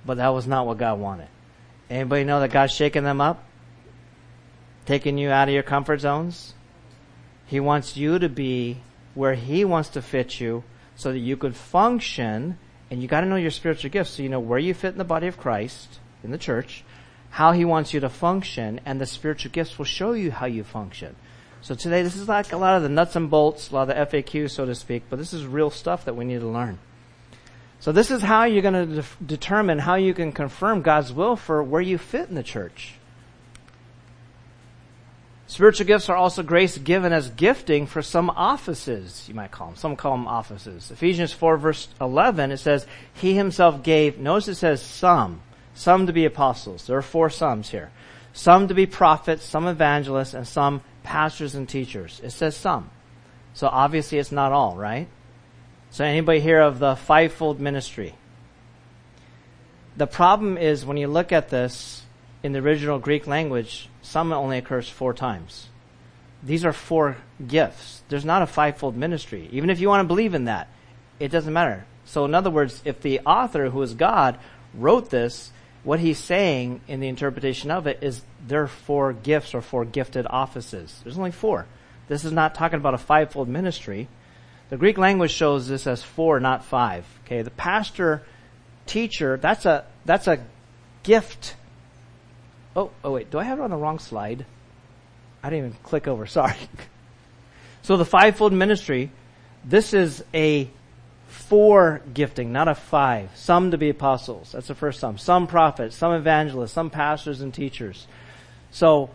But 0.05 0.17
that 0.17 0.29
was 0.29 0.47
not 0.47 0.67
what 0.67 0.77
God 0.77 0.99
wanted. 0.99 1.29
Anybody 1.89 2.25
know 2.25 2.41
that 2.41 2.51
God's 2.51 2.73
shaking 2.73 3.05
them 3.05 3.21
up? 3.21 3.41
Taking 4.85 5.17
you 5.17 5.29
out 5.29 5.47
of 5.47 5.53
your 5.53 5.63
comfort 5.63 6.01
zones? 6.01 6.55
He 7.45 7.61
wants 7.61 7.95
you 7.95 8.19
to 8.19 8.27
be 8.27 8.81
where 9.13 9.35
He 9.35 9.63
wants 9.63 9.89
to 9.89 10.01
fit 10.01 10.41
you 10.41 10.63
so 11.01 11.11
that 11.11 11.19
you 11.19 11.35
could 11.35 11.55
function 11.55 12.57
and 12.89 13.01
you 13.01 13.07
gotta 13.07 13.25
know 13.25 13.35
your 13.35 13.51
spiritual 13.51 13.89
gifts 13.89 14.11
so 14.11 14.23
you 14.23 14.29
know 14.29 14.39
where 14.39 14.59
you 14.59 14.73
fit 14.73 14.91
in 14.91 14.97
the 14.97 15.03
body 15.03 15.27
of 15.27 15.37
Christ, 15.37 15.99
in 16.23 16.31
the 16.31 16.37
church, 16.37 16.83
how 17.31 17.53
He 17.53 17.65
wants 17.65 17.93
you 17.93 17.99
to 18.01 18.09
function, 18.09 18.81
and 18.85 18.99
the 18.99 19.05
spiritual 19.05 19.51
gifts 19.51 19.77
will 19.77 19.85
show 19.85 20.11
you 20.11 20.31
how 20.31 20.45
you 20.45 20.63
function. 20.63 21.15
So 21.61 21.75
today, 21.75 22.01
this 22.01 22.15
is 22.15 22.27
like 22.27 22.51
a 22.51 22.57
lot 22.57 22.75
of 22.75 22.83
the 22.83 22.89
nuts 22.89 23.15
and 23.15 23.29
bolts, 23.29 23.69
a 23.69 23.75
lot 23.75 23.89
of 23.89 24.09
the 24.11 24.17
FAQs, 24.17 24.51
so 24.51 24.65
to 24.65 24.75
speak, 24.75 25.03
but 25.09 25.17
this 25.17 25.31
is 25.31 25.45
real 25.45 25.69
stuff 25.69 26.05
that 26.05 26.15
we 26.15 26.25
need 26.25 26.39
to 26.39 26.47
learn. 26.47 26.79
So 27.79 27.91
this 27.91 28.11
is 28.11 28.21
how 28.21 28.43
you're 28.43 28.61
going 28.61 28.73
to 28.73 29.01
de- 29.01 29.25
determine 29.25 29.79
how 29.79 29.95
you 29.95 30.13
can 30.13 30.31
confirm 30.31 30.81
God's 30.81 31.13
will 31.13 31.35
for 31.35 31.63
where 31.63 31.81
you 31.81 31.97
fit 31.97 32.29
in 32.29 32.35
the 32.35 32.43
church. 32.43 32.93
Spiritual 35.51 35.85
gifts 35.85 36.07
are 36.07 36.15
also 36.15 36.43
grace 36.43 36.77
given 36.77 37.11
as 37.11 37.29
gifting 37.31 37.85
for 37.85 38.01
some 38.01 38.29
offices, 38.29 39.25
you 39.27 39.33
might 39.33 39.51
call 39.51 39.67
them. 39.67 39.75
Some 39.75 39.97
call 39.97 40.13
them 40.13 40.25
offices. 40.25 40.89
Ephesians 40.91 41.33
4 41.33 41.57
verse 41.57 41.89
11, 41.99 42.51
it 42.51 42.57
says, 42.57 42.87
He 43.13 43.33
himself 43.33 43.83
gave, 43.83 44.17
notice 44.17 44.47
it 44.47 44.55
says 44.55 44.81
some, 44.81 45.41
some 45.73 46.07
to 46.07 46.13
be 46.13 46.23
apostles. 46.23 46.87
There 46.87 46.97
are 46.97 47.01
four 47.01 47.29
sums 47.29 47.69
here. 47.69 47.91
Some 48.31 48.69
to 48.69 48.73
be 48.73 48.85
prophets, 48.85 49.43
some 49.43 49.67
evangelists, 49.67 50.33
and 50.33 50.47
some 50.47 50.83
pastors 51.03 51.53
and 51.53 51.67
teachers. 51.67 52.21
It 52.23 52.29
says 52.29 52.55
some. 52.55 52.89
So 53.53 53.67
obviously 53.67 54.19
it's 54.19 54.31
not 54.31 54.53
all, 54.53 54.77
right? 54.77 55.09
So 55.89 56.05
anybody 56.05 56.39
hear 56.39 56.61
of 56.61 56.79
the 56.79 56.95
fivefold 56.95 57.59
ministry? 57.59 58.15
The 59.97 60.07
problem 60.07 60.57
is 60.57 60.85
when 60.85 60.95
you 60.95 61.09
look 61.09 61.33
at 61.33 61.49
this 61.49 62.00
in 62.43 62.53
the 62.53 62.59
original 62.59 62.99
Greek 62.99 63.27
language, 63.27 63.89
some 64.01 64.31
only 64.33 64.57
occurs 64.57 64.89
four 64.89 65.13
times. 65.13 65.69
These 66.43 66.65
are 66.65 66.73
four 66.73 67.17
gifts. 67.45 68.01
There's 68.09 68.25
not 68.25 68.41
a 68.41 68.47
fivefold 68.47 68.95
ministry. 68.95 69.47
Even 69.51 69.69
if 69.69 69.79
you 69.79 69.87
want 69.87 70.03
to 70.03 70.07
believe 70.07 70.33
in 70.33 70.45
that, 70.45 70.67
it 71.19 71.29
doesn't 71.29 71.53
matter. 71.53 71.85
So 72.05 72.25
in 72.25 72.33
other 72.33 72.49
words, 72.49 72.81
if 72.83 73.01
the 73.01 73.19
author, 73.21 73.69
who 73.69 73.81
is 73.81 73.93
God, 73.93 74.39
wrote 74.73 75.09
this, 75.09 75.51
what 75.83 75.99
he's 75.99 76.19
saying 76.19 76.81
in 76.87 76.99
the 76.99 77.07
interpretation 77.07 77.71
of 77.71 77.87
it 77.87 77.99
is 78.01 78.21
there 78.47 78.63
are 78.63 78.67
four 78.67 79.13
gifts 79.13 79.53
or 79.53 79.61
four 79.61 79.85
gifted 79.85 80.27
offices. 80.29 80.99
There's 81.03 81.17
only 81.17 81.31
four. 81.31 81.67
This 82.07 82.25
is 82.25 82.31
not 82.31 82.55
talking 82.55 82.77
about 82.77 82.93
a 82.93 82.99
fivefold 82.99 83.47
ministry. 83.47 84.07
The 84.69 84.77
Greek 84.77 84.97
language 84.97 85.31
shows 85.31 85.67
this 85.67 85.87
as 85.87 86.03
four, 86.03 86.39
not 86.39 86.65
five. 86.65 87.05
Okay, 87.25 87.41
the 87.41 87.51
pastor, 87.51 88.23
teacher, 88.85 89.37
that's 89.37 89.65
a, 89.65 89.85
that's 90.05 90.27
a 90.27 90.43
gift. 91.03 91.55
Oh, 92.75 92.91
oh 93.03 93.11
wait, 93.11 93.31
do 93.31 93.39
I 93.39 93.43
have 93.43 93.59
it 93.59 93.61
on 93.61 93.69
the 93.69 93.77
wrong 93.77 93.99
slide? 93.99 94.45
I 95.43 95.49
didn't 95.49 95.65
even 95.65 95.77
click 95.83 96.07
over, 96.07 96.25
sorry. 96.27 96.55
so 97.81 97.97
the 97.97 98.05
fivefold 98.05 98.53
ministry, 98.53 99.11
this 99.65 99.93
is 99.93 100.23
a 100.33 100.69
four 101.27 102.01
gifting, 102.13 102.51
not 102.51 102.67
a 102.67 102.75
five. 102.75 103.29
Some 103.35 103.71
to 103.71 103.77
be 103.77 103.89
apostles. 103.89 104.51
That's 104.51 104.67
the 104.67 104.75
first 104.75 104.99
sum. 104.99 105.17
Some 105.17 105.47
prophets, 105.47 105.95
some 105.95 106.13
evangelists, 106.13 106.73
some 106.73 106.89
pastors 106.89 107.41
and 107.41 107.53
teachers. 107.53 108.07
So 108.71 109.09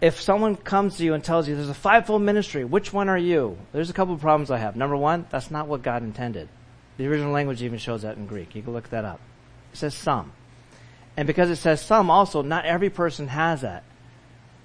if 0.00 0.20
someone 0.20 0.56
comes 0.56 0.96
to 0.96 1.04
you 1.04 1.14
and 1.14 1.22
tells 1.22 1.48
you 1.48 1.54
there's 1.54 1.68
a 1.68 1.74
fivefold 1.74 2.22
ministry, 2.22 2.64
which 2.64 2.92
one 2.92 3.08
are 3.08 3.18
you? 3.18 3.56
There's 3.72 3.90
a 3.90 3.92
couple 3.92 4.14
of 4.14 4.20
problems 4.20 4.50
I 4.50 4.58
have. 4.58 4.74
Number 4.74 4.96
one, 4.96 5.26
that's 5.30 5.50
not 5.50 5.68
what 5.68 5.82
God 5.82 6.02
intended. 6.02 6.48
The 6.98 7.06
original 7.06 7.32
language 7.32 7.62
even 7.62 7.78
shows 7.78 8.02
that 8.02 8.16
in 8.16 8.26
Greek. 8.26 8.54
You 8.54 8.62
can 8.62 8.72
look 8.72 8.90
that 8.90 9.04
up. 9.04 9.20
It 9.72 9.78
says 9.78 9.94
some. 9.94 10.32
And 11.16 11.26
because 11.26 11.50
it 11.50 11.56
says 11.56 11.80
some 11.80 12.10
also, 12.10 12.42
not 12.42 12.64
every 12.64 12.90
person 12.90 13.28
has 13.28 13.60
that. 13.60 13.84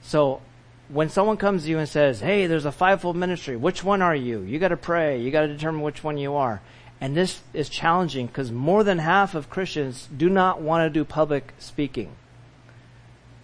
So 0.01 0.41
when 0.89 1.09
someone 1.09 1.37
comes 1.37 1.63
to 1.63 1.69
you 1.69 1.79
and 1.79 1.89
says, 1.89 2.21
hey, 2.21 2.47
there's 2.47 2.65
a 2.65 2.71
fivefold 2.71 3.15
ministry, 3.15 3.57
which 3.57 3.83
one 3.83 4.01
are 4.01 4.15
you? 4.15 4.41
You 4.41 4.59
gotta 4.59 4.77
pray. 4.77 5.21
You 5.21 5.31
gotta 5.31 5.49
determine 5.49 5.81
which 5.81 6.03
one 6.03 6.17
you 6.17 6.35
are. 6.35 6.61
And 6.99 7.15
this 7.15 7.41
is 7.53 7.69
challenging 7.69 8.27
because 8.27 8.51
more 8.51 8.83
than 8.83 8.99
half 8.99 9.35
of 9.35 9.49
Christians 9.49 10.07
do 10.15 10.29
not 10.29 10.61
want 10.61 10.85
to 10.85 10.89
do 10.89 11.03
public 11.03 11.53
speaking. 11.59 12.11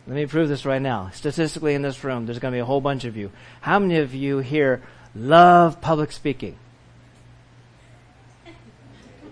Let 0.08 0.16
me 0.16 0.26
prove 0.26 0.50
this 0.50 0.66
right 0.66 0.82
now. 0.82 1.12
Statistically 1.14 1.76
in 1.76 1.82
this 1.82 2.04
room, 2.04 2.26
there's 2.26 2.40
going 2.40 2.52
to 2.52 2.56
be 2.56 2.62
a 2.62 2.66
whole 2.66 2.82
bunch 2.82 3.06
of 3.06 3.16
you. 3.16 3.32
How 3.62 3.80
many 3.80 3.98
of 3.98 4.14
you 4.14 4.40
here 4.40 4.82
love 5.16 5.82
public 5.82 6.12
speaking? 6.12 6.58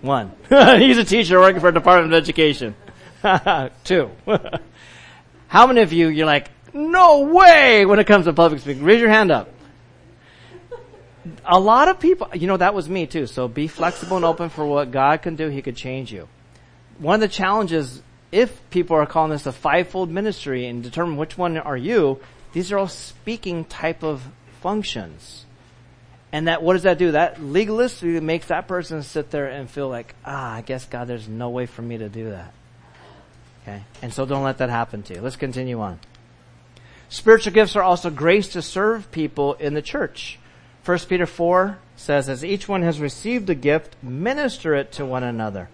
One. 0.02 0.32
He's 0.50 0.98
a 0.98 1.04
teacher 1.04 1.40
working 1.40 1.60
for 1.60 1.70
a 1.70 1.74
Department 1.74 2.14
of 2.14 2.18
Education. 2.18 2.76
Two. 3.84 4.12
How 5.48 5.68
many 5.68 5.82
of 5.82 5.94
you, 5.94 6.08
you're 6.08 6.26
like, 6.26 6.50
no 6.74 7.22
way 7.22 7.86
when 7.86 8.00
it 8.00 8.08
comes 8.08 8.26
to 8.26 8.34
public 8.34 8.62
speaking? 8.62 8.84
Raise 8.84 9.02
your 9.02 9.10
hand 9.10 9.32
up. 9.32 9.50
A 11.46 11.60
lot 11.60 11.88
of 11.88 12.00
people, 12.00 12.30
you 12.34 12.48
know, 12.48 12.58
that 12.58 12.74
was 12.74 12.90
me 12.90 13.06
too. 13.06 13.28
So 13.28 13.48
be 13.48 13.68
flexible 13.68 14.16
and 14.16 14.26
open 14.26 14.50
for 14.50 14.66
what 14.66 14.92
God 14.92 15.22
can 15.22 15.36
do. 15.36 15.50
He 15.50 15.62
could 15.62 15.76
change 15.76 16.12
you. 16.12 16.28
One 16.98 17.16
of 17.16 17.22
the 17.22 17.28
challenges 17.28 18.02
if 18.32 18.70
people 18.70 18.96
are 18.96 19.06
calling 19.06 19.32
this 19.32 19.46
a 19.46 19.52
fivefold 19.52 20.10
ministry 20.10 20.66
and 20.66 20.82
determine 20.82 21.18
which 21.18 21.38
one 21.38 21.58
are 21.58 21.78
you, 21.78 22.20
these 22.54 22.72
are 22.72 22.78
all 22.78 22.88
speaking 22.88 23.66
type 23.66 24.04
of 24.04 24.24
functions. 24.62 25.46
And 26.32 26.48
that, 26.48 26.64
what 26.64 26.74
does 26.74 26.84
that 26.84 26.98
do? 26.98 27.12
That 27.12 27.38
legalistically 27.38 28.22
makes 28.22 28.48
that 28.48 28.68
person 28.68 29.04
sit 29.04 29.32
there 29.32 29.48
and 29.48 29.70
feel 29.70 29.90
like, 29.90 30.16
ah, 30.26 30.54
I 30.54 30.62
guess 30.62 30.86
God, 30.86 31.08
there's 31.08 31.28
no 31.28 31.50
way 31.50 31.66
for 31.66 31.82
me 31.82 31.98
to 31.98 32.08
do 32.08 32.30
that. 32.30 32.54
Okay? 33.62 33.84
And 34.02 34.14
so 34.14 34.26
don't 34.26 34.44
let 34.44 34.58
that 34.60 34.70
happen 34.70 35.04
to 35.04 35.16
you. 35.16 35.22
Let's 35.22 35.36
continue 35.36 35.80
on. 35.80 36.00
Spiritual 37.10 37.54
gifts 37.54 37.76
are 37.76 37.84
also 37.84 38.10
grace 38.10 38.48
to 38.50 38.62
serve 38.62 39.12
people 39.12 39.56
in 39.56 39.74
the 39.74 39.82
church. 39.82 40.40
1 40.86 41.00
Peter 41.10 41.26
4 41.26 41.78
says, 41.96 42.30
as 42.30 42.44
each 42.44 42.68
one 42.68 42.82
has 42.82 43.00
received 43.00 43.50
a 43.50 43.56
gift, 43.56 43.96
minister 44.02 44.74
it 44.74 44.92
to 44.94 45.06
one 45.06 45.24
another 45.24 45.70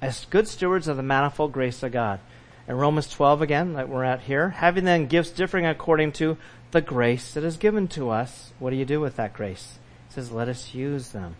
as 0.00 0.26
good 0.26 0.48
stewards 0.48 0.88
of 0.88 0.96
the 0.96 1.02
manifold 1.02 1.52
grace 1.52 1.82
of 1.82 1.92
God. 1.92 2.20
In 2.66 2.76
Romans 2.76 3.08
12 3.10 3.42
again, 3.42 3.72
like 3.72 3.88
we're 3.88 4.04
at 4.04 4.22
here, 4.22 4.50
having 4.50 4.84
then 4.84 5.06
gifts 5.06 5.30
differing 5.30 5.66
according 5.66 6.12
to 6.12 6.36
the 6.70 6.80
grace 6.80 7.34
that 7.34 7.44
is 7.44 7.56
given 7.56 7.88
to 7.88 8.10
us, 8.10 8.52
what 8.58 8.70
do 8.70 8.76
you 8.76 8.84
do 8.84 9.00
with 9.00 9.16
that 9.16 9.32
grace? 9.32 9.78
It 10.08 10.14
says, 10.14 10.30
let 10.30 10.48
us 10.48 10.74
use 10.74 11.10
them. 11.10 11.36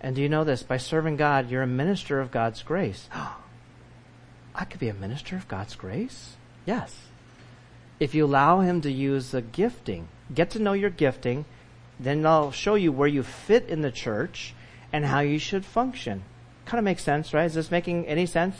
And 0.00 0.14
do 0.14 0.22
you 0.22 0.28
know 0.28 0.44
this? 0.44 0.62
By 0.62 0.76
serving 0.76 1.16
God, 1.16 1.50
you're 1.50 1.62
a 1.62 1.66
minister 1.66 2.20
of 2.20 2.30
God's 2.30 2.62
grace. 2.62 3.08
I 4.56 4.64
could 4.64 4.80
be 4.80 4.88
a 4.88 4.94
minister 4.94 5.36
of 5.36 5.46
God's 5.46 5.76
grace? 5.76 6.34
Yes. 6.64 6.94
If 8.00 8.14
you 8.14 8.24
allow 8.24 8.60
Him 8.60 8.80
to 8.80 8.90
use 8.90 9.30
the 9.30 9.42
gifting, 9.42 10.08
get 10.34 10.50
to 10.50 10.58
know 10.58 10.72
your 10.72 10.90
gifting, 10.90 11.44
then 12.00 12.26
I'll 12.26 12.50
show 12.50 12.74
you 12.74 12.90
where 12.90 13.08
you 13.08 13.22
fit 13.22 13.68
in 13.68 13.82
the 13.82 13.92
church 13.92 14.54
and 14.92 15.04
how 15.04 15.20
you 15.20 15.38
should 15.38 15.64
function 15.64 16.24
kind 16.66 16.80
of 16.80 16.84
makes 16.84 17.02
sense, 17.02 17.32
right? 17.32 17.46
Is 17.46 17.54
this 17.54 17.70
making 17.70 18.06
any 18.06 18.26
sense? 18.26 18.56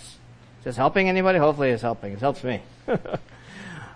Is 0.61 0.65
this 0.65 0.77
helping 0.77 1.09
anybody? 1.09 1.39
Hopefully 1.39 1.71
it's 1.71 1.83
helping. 1.83 2.13
It 2.13 2.21
helps 2.21 2.43
me. 2.43 2.63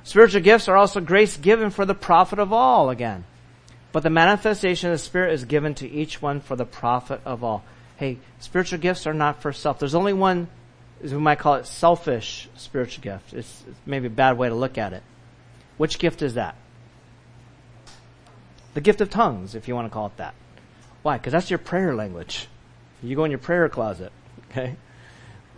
Spiritual 0.04 0.40
gifts 0.42 0.68
are 0.68 0.76
also 0.76 1.00
grace 1.00 1.36
given 1.36 1.70
for 1.70 1.86
the 1.86 1.94
profit 1.94 2.38
of 2.38 2.52
all 2.52 2.90
again. 2.90 3.24
But 3.92 4.02
the 4.02 4.10
manifestation 4.10 4.90
of 4.90 4.94
the 4.94 4.98
Spirit 4.98 5.32
is 5.32 5.44
given 5.44 5.74
to 5.76 5.88
each 5.88 6.20
one 6.20 6.40
for 6.40 6.56
the 6.56 6.64
profit 6.64 7.20
of 7.24 7.42
all. 7.42 7.64
Hey, 7.96 8.18
spiritual 8.38 8.78
gifts 8.78 9.06
are 9.06 9.14
not 9.14 9.42
for 9.42 9.52
self. 9.52 9.78
There's 9.78 9.94
only 9.94 10.12
one, 10.12 10.48
we 11.02 11.18
might 11.18 11.38
call 11.38 11.54
it 11.54 11.66
selfish 11.66 12.48
spiritual 12.56 13.02
gift. 13.02 13.32
It's, 13.32 13.64
it's 13.68 13.78
maybe 13.86 14.06
a 14.06 14.10
bad 14.10 14.36
way 14.36 14.48
to 14.48 14.54
look 14.54 14.78
at 14.78 14.92
it. 14.92 15.02
Which 15.78 15.98
gift 15.98 16.22
is 16.22 16.34
that? 16.34 16.56
The 18.74 18.80
gift 18.80 19.00
of 19.00 19.10
tongues, 19.10 19.54
if 19.54 19.66
you 19.66 19.74
want 19.74 19.86
to 19.86 19.92
call 19.92 20.06
it 20.06 20.16
that. 20.18 20.34
Why? 21.02 21.16
Because 21.16 21.32
that's 21.32 21.50
your 21.50 21.58
prayer 21.58 21.94
language. 21.94 22.48
You 23.02 23.16
go 23.16 23.24
in 23.24 23.30
your 23.30 23.38
prayer 23.38 23.68
closet, 23.68 24.12
okay? 24.50 24.76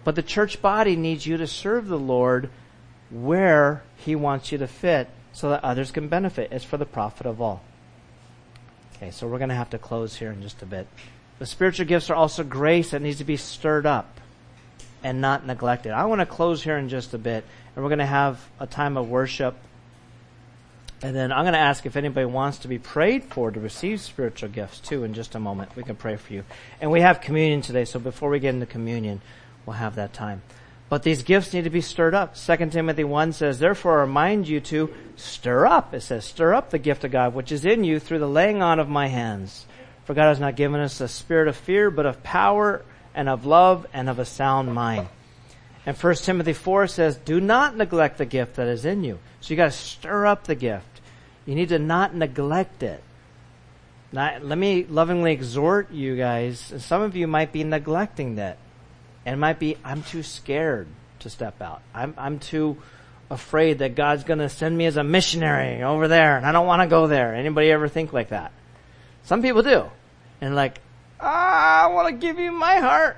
But 0.05 0.15
the 0.15 0.23
church 0.23 0.63
body 0.63 0.97
needs 0.97 1.27
you 1.27 1.37
to 1.37 1.47
serve 1.47 1.89
the 1.89 1.99
Lord 1.99 2.51
where 3.11 3.83
He 3.97 4.15
wants 4.15 4.53
you 4.53 4.59
to 4.59 4.69
fit 4.69 5.11
so 5.33 5.51
that 5.51 5.65
others 5.65 5.91
can 5.91 6.09
benefit. 6.09 6.53
It's 6.53 6.65
for 6.65 6.77
the 6.77 6.87
profit 6.87 7.27
of 7.27 7.41
all. 7.41 7.63
Okay, 8.97 9.11
so 9.11 9.27
we're 9.27 9.39
going 9.39 9.49
to 9.49 9.57
have 9.57 9.71
to 9.71 9.79
close 9.79 10.17
here 10.17 10.31
in 10.31 10.41
just 10.41 10.63
a 10.63 10.67
bit. 10.67 10.87
The 11.41 11.47
spiritual 11.47 11.87
gifts 11.87 12.11
are 12.11 12.15
also 12.15 12.45
grace 12.45 12.93
that 12.93 13.03
needs 13.03 13.19
to 13.19 13.25
be 13.25 13.37
stirred 13.37 13.87
up 13.87 14.21
and 15.03 15.21
not 15.21 15.47
neglected. 15.47 15.93
I 15.93 16.05
want 16.07 16.21
to 16.21 16.27
close 16.27 16.63
here 16.63 16.77
in 16.77 16.89
just 16.89 17.15
a 17.15 17.19
bit, 17.19 17.45
and 17.75 17.85
we're 17.85 17.91
going 17.91 17.99
to 17.99 18.07
have 18.07 18.41
a 18.61 18.67
time 18.67 18.97
of 18.97 19.09
worship 19.09 19.57
and 21.03 21.17
then 21.17 21.33
I'm 21.33 21.43
going 21.43 21.55
to 21.55 21.59
ask 21.59 21.85
if 21.85 21.97
anybody 21.97 22.27
wants 22.27 22.59
to 22.59 22.69
be 22.69 22.79
prayed 22.79 23.25
for 23.25 23.51
to 23.51 23.59
receive 23.59 24.01
spiritual 24.01 24.49
gifts 24.49 24.79
too 24.79 25.03
in 25.03 25.15
just 25.15 25.35
a 25.35 25.41
moment. 25.41 25.75
We 25.75 25.83
can 25.83 25.97
pray 25.97 26.15
for 26.15 26.33
you. 26.33 26.45
And 26.81 26.93
we 26.93 27.01
have 27.01 27.21
communion 27.21 27.61
today, 27.61 27.85
so 27.85 27.99
before 27.99 28.31
we 28.31 28.39
get 28.39 28.55
into 28.55 28.67
communion, 28.67 29.21
we'll 29.67 29.77
have 29.77 29.97
that 29.97 30.13
time. 30.13 30.43
But 30.89 31.03
these 31.03 31.25
gifts 31.25 31.53
need 31.53 31.65
to 31.65 31.71
be 31.71 31.81
stirred 31.81 32.15
up. 32.15 32.37
2 32.37 32.57
Timothy 32.71 33.03
1 33.03 33.33
says, 33.33 33.59
Therefore 33.59 33.99
I 33.99 34.03
remind 34.03 34.47
you 34.47 34.61
to 34.61 34.95
stir 35.17 35.67
up. 35.67 35.93
It 35.93 36.03
says, 36.03 36.25
stir 36.25 36.55
up 36.55 36.71
the 36.71 36.79
gift 36.79 37.03
of 37.03 37.11
God 37.11 37.35
which 37.35 37.51
is 37.51 37.65
in 37.65 37.83
you 37.83 37.99
through 37.99 38.21
the 38.21 38.29
laying 38.29 38.63
on 38.63 38.79
of 38.79 38.89
my 38.89 39.09
hands. 39.09 39.67
For 40.05 40.15
God 40.15 40.29
has 40.29 40.41
not 40.41 40.55
given 40.55 40.81
us 40.81 41.01
a 41.01 41.09
spirit 41.09 41.49
of 41.49 41.57
fear, 41.57 41.91
but 41.91 42.07
of 42.07 42.23
power 42.23 42.85
and 43.15 43.29
of 43.29 43.47
love 43.47 43.87
and 43.93 44.09
of 44.09 44.19
a 44.19 44.25
sound 44.25 44.75
mind. 44.75 45.09
And 45.85 45.97
1 45.97 46.15
Timothy 46.17 46.53
4 46.53 46.87
says, 46.87 47.17
do 47.17 47.41
not 47.41 47.77
neglect 47.77 48.19
the 48.19 48.27
gift 48.27 48.57
that 48.57 48.69
is 48.69 48.85
in 48.85 49.03
you. 49.03 49.19
So 49.41 49.51
you 49.51 49.57
gotta 49.57 49.73
stir 49.73 50.27
up 50.27 50.45
the 50.45 50.55
gift. 50.55 51.01
You 51.45 51.55
need 51.55 51.71
to 51.71 51.79
not 51.79 52.15
neglect 52.15 52.83
it. 52.83 53.03
Now, 54.13 54.39
let 54.41 54.59
me 54.59 54.85
lovingly 54.85 55.33
exhort 55.33 55.91
you 55.91 56.17
guys. 56.17 56.73
Some 56.79 57.03
of 57.03 57.17
you 57.17 57.27
might 57.27 57.51
be 57.51 57.65
neglecting 57.65 58.37
that. 58.37 58.59
And 59.25 59.41
might 59.41 59.59
be, 59.59 59.77
I'm 59.85 60.03
too 60.03 60.23
scared 60.23 60.89
to 61.21 61.31
step 61.31 61.63
out. 61.63 61.83
I'm, 61.95 62.15
I'm 62.19 62.39
too 62.39 62.77
afraid 63.31 63.79
that 63.79 63.95
God's 63.95 64.25
gonna 64.25 64.49
send 64.49 64.77
me 64.77 64.87
as 64.87 64.97
a 64.97 65.05
missionary 65.05 65.83
over 65.83 66.07
there 66.07 66.37
and 66.37 66.47
I 66.47 66.53
don't 66.53 66.67
want 66.67 66.83
to 66.83 66.89
go 66.89 67.07
there. 67.07 67.35
Anybody 67.35 67.71
ever 67.71 67.89
think 67.89 68.13
like 68.13 68.29
that? 68.29 68.53
Some 69.25 69.43
people 69.43 69.63
do. 69.63 69.87
And 70.41 70.55
like, 70.55 70.81
Ah, 71.25 71.85
I 71.85 71.87
want 71.87 72.09
to 72.09 72.15
give 72.15 72.41
you 72.41 72.51
my 72.51 72.79
heart. 72.79 73.17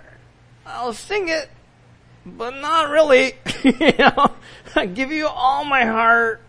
I'll 0.66 0.92
sing 0.92 1.28
it, 1.28 1.48
but 2.26 2.50
not 2.50 2.90
really. 2.90 3.32
you 3.64 3.92
know, 3.98 4.32
I 4.76 4.84
give 4.84 5.10
you 5.10 5.26
all 5.26 5.64
my 5.64 5.86
heart, 5.86 6.42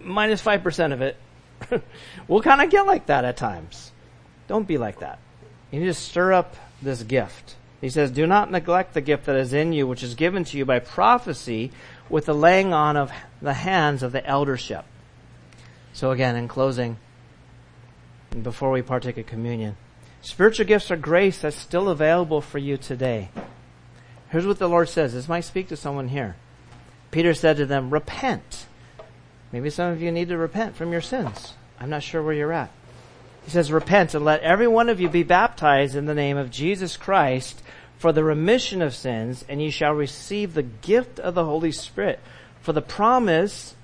minus 0.00 0.42
5% 0.42 0.92
of 0.94 1.02
it. 1.02 1.16
we'll 2.28 2.40
kind 2.40 2.62
of 2.62 2.70
get 2.70 2.86
like 2.86 3.06
that 3.06 3.26
at 3.26 3.36
times. 3.36 3.92
Don't 4.48 4.66
be 4.66 4.78
like 4.78 5.00
that. 5.00 5.18
You 5.70 5.80
need 5.80 5.86
to 5.86 5.94
stir 5.94 6.32
up 6.32 6.56
this 6.80 7.02
gift. 7.02 7.56
He 7.82 7.90
says, 7.90 8.10
do 8.10 8.26
not 8.26 8.50
neglect 8.50 8.94
the 8.94 9.00
gift 9.02 9.26
that 9.26 9.36
is 9.36 9.52
in 9.52 9.72
you, 9.72 9.86
which 9.86 10.02
is 10.02 10.14
given 10.14 10.44
to 10.44 10.56
you 10.56 10.64
by 10.64 10.78
prophecy 10.78 11.72
with 12.08 12.26
the 12.26 12.34
laying 12.34 12.72
on 12.72 12.96
of 12.96 13.12
the 13.42 13.54
hands 13.54 14.02
of 14.02 14.12
the 14.12 14.24
eldership. 14.26 14.84
So 15.92 16.10
again, 16.10 16.36
in 16.36 16.48
closing, 16.48 16.96
before 18.42 18.70
we 18.70 18.80
partake 18.80 19.18
of 19.18 19.26
communion, 19.26 19.76
spiritual 20.22 20.66
gifts 20.66 20.90
are 20.90 20.96
grace 20.96 21.40
that's 21.40 21.56
still 21.56 21.88
available 21.88 22.40
for 22.40 22.58
you 22.58 22.76
today. 22.76 23.28
Here's 24.30 24.46
what 24.46 24.58
the 24.58 24.68
Lord 24.68 24.88
says. 24.88 25.12
This 25.12 25.28
might 25.28 25.42
speak 25.42 25.68
to 25.68 25.76
someone 25.76 26.08
here. 26.08 26.36
Peter 27.10 27.34
said 27.34 27.58
to 27.58 27.66
them, 27.66 27.90
repent. 27.90 28.66
Maybe 29.52 29.68
some 29.68 29.92
of 29.92 30.00
you 30.00 30.10
need 30.10 30.28
to 30.28 30.38
repent 30.38 30.76
from 30.76 30.92
your 30.92 31.02
sins. 31.02 31.52
I'm 31.78 31.90
not 31.90 32.02
sure 32.02 32.22
where 32.22 32.32
you're 32.32 32.52
at. 32.52 32.70
He 33.44 33.50
says, 33.50 33.70
repent 33.70 34.14
and 34.14 34.24
let 34.24 34.40
every 34.40 34.68
one 34.68 34.88
of 34.88 35.00
you 35.00 35.08
be 35.08 35.24
baptized 35.24 35.94
in 35.96 36.06
the 36.06 36.14
name 36.14 36.38
of 36.38 36.50
Jesus 36.50 36.96
Christ 36.96 37.60
for 37.98 38.12
the 38.12 38.24
remission 38.24 38.82
of 38.82 38.94
sins, 38.94 39.44
and 39.48 39.60
ye 39.60 39.70
shall 39.70 39.92
receive 39.92 40.54
the 40.54 40.62
gift 40.62 41.20
of 41.20 41.34
the 41.34 41.44
Holy 41.44 41.70
Spirit. 41.70 42.18
For 42.60 42.72
the 42.72 42.82
promise, 42.82 43.76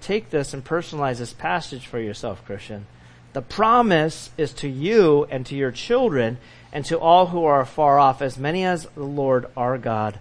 take 0.00 0.30
this 0.30 0.54
and 0.54 0.64
personalize 0.64 1.18
this 1.18 1.32
passage 1.32 1.86
for 1.86 1.98
yourself, 1.98 2.44
Christian. 2.46 2.86
The 3.36 3.42
promise 3.42 4.30
is 4.38 4.54
to 4.54 4.66
you 4.66 5.26
and 5.28 5.44
to 5.44 5.54
your 5.54 5.70
children 5.70 6.38
and 6.72 6.86
to 6.86 6.98
all 6.98 7.26
who 7.26 7.44
are 7.44 7.66
far 7.66 7.98
off, 7.98 8.22
as 8.22 8.38
many 8.38 8.64
as 8.64 8.86
the 8.94 9.02
Lord 9.02 9.44
our 9.58 9.76
God 9.76 10.18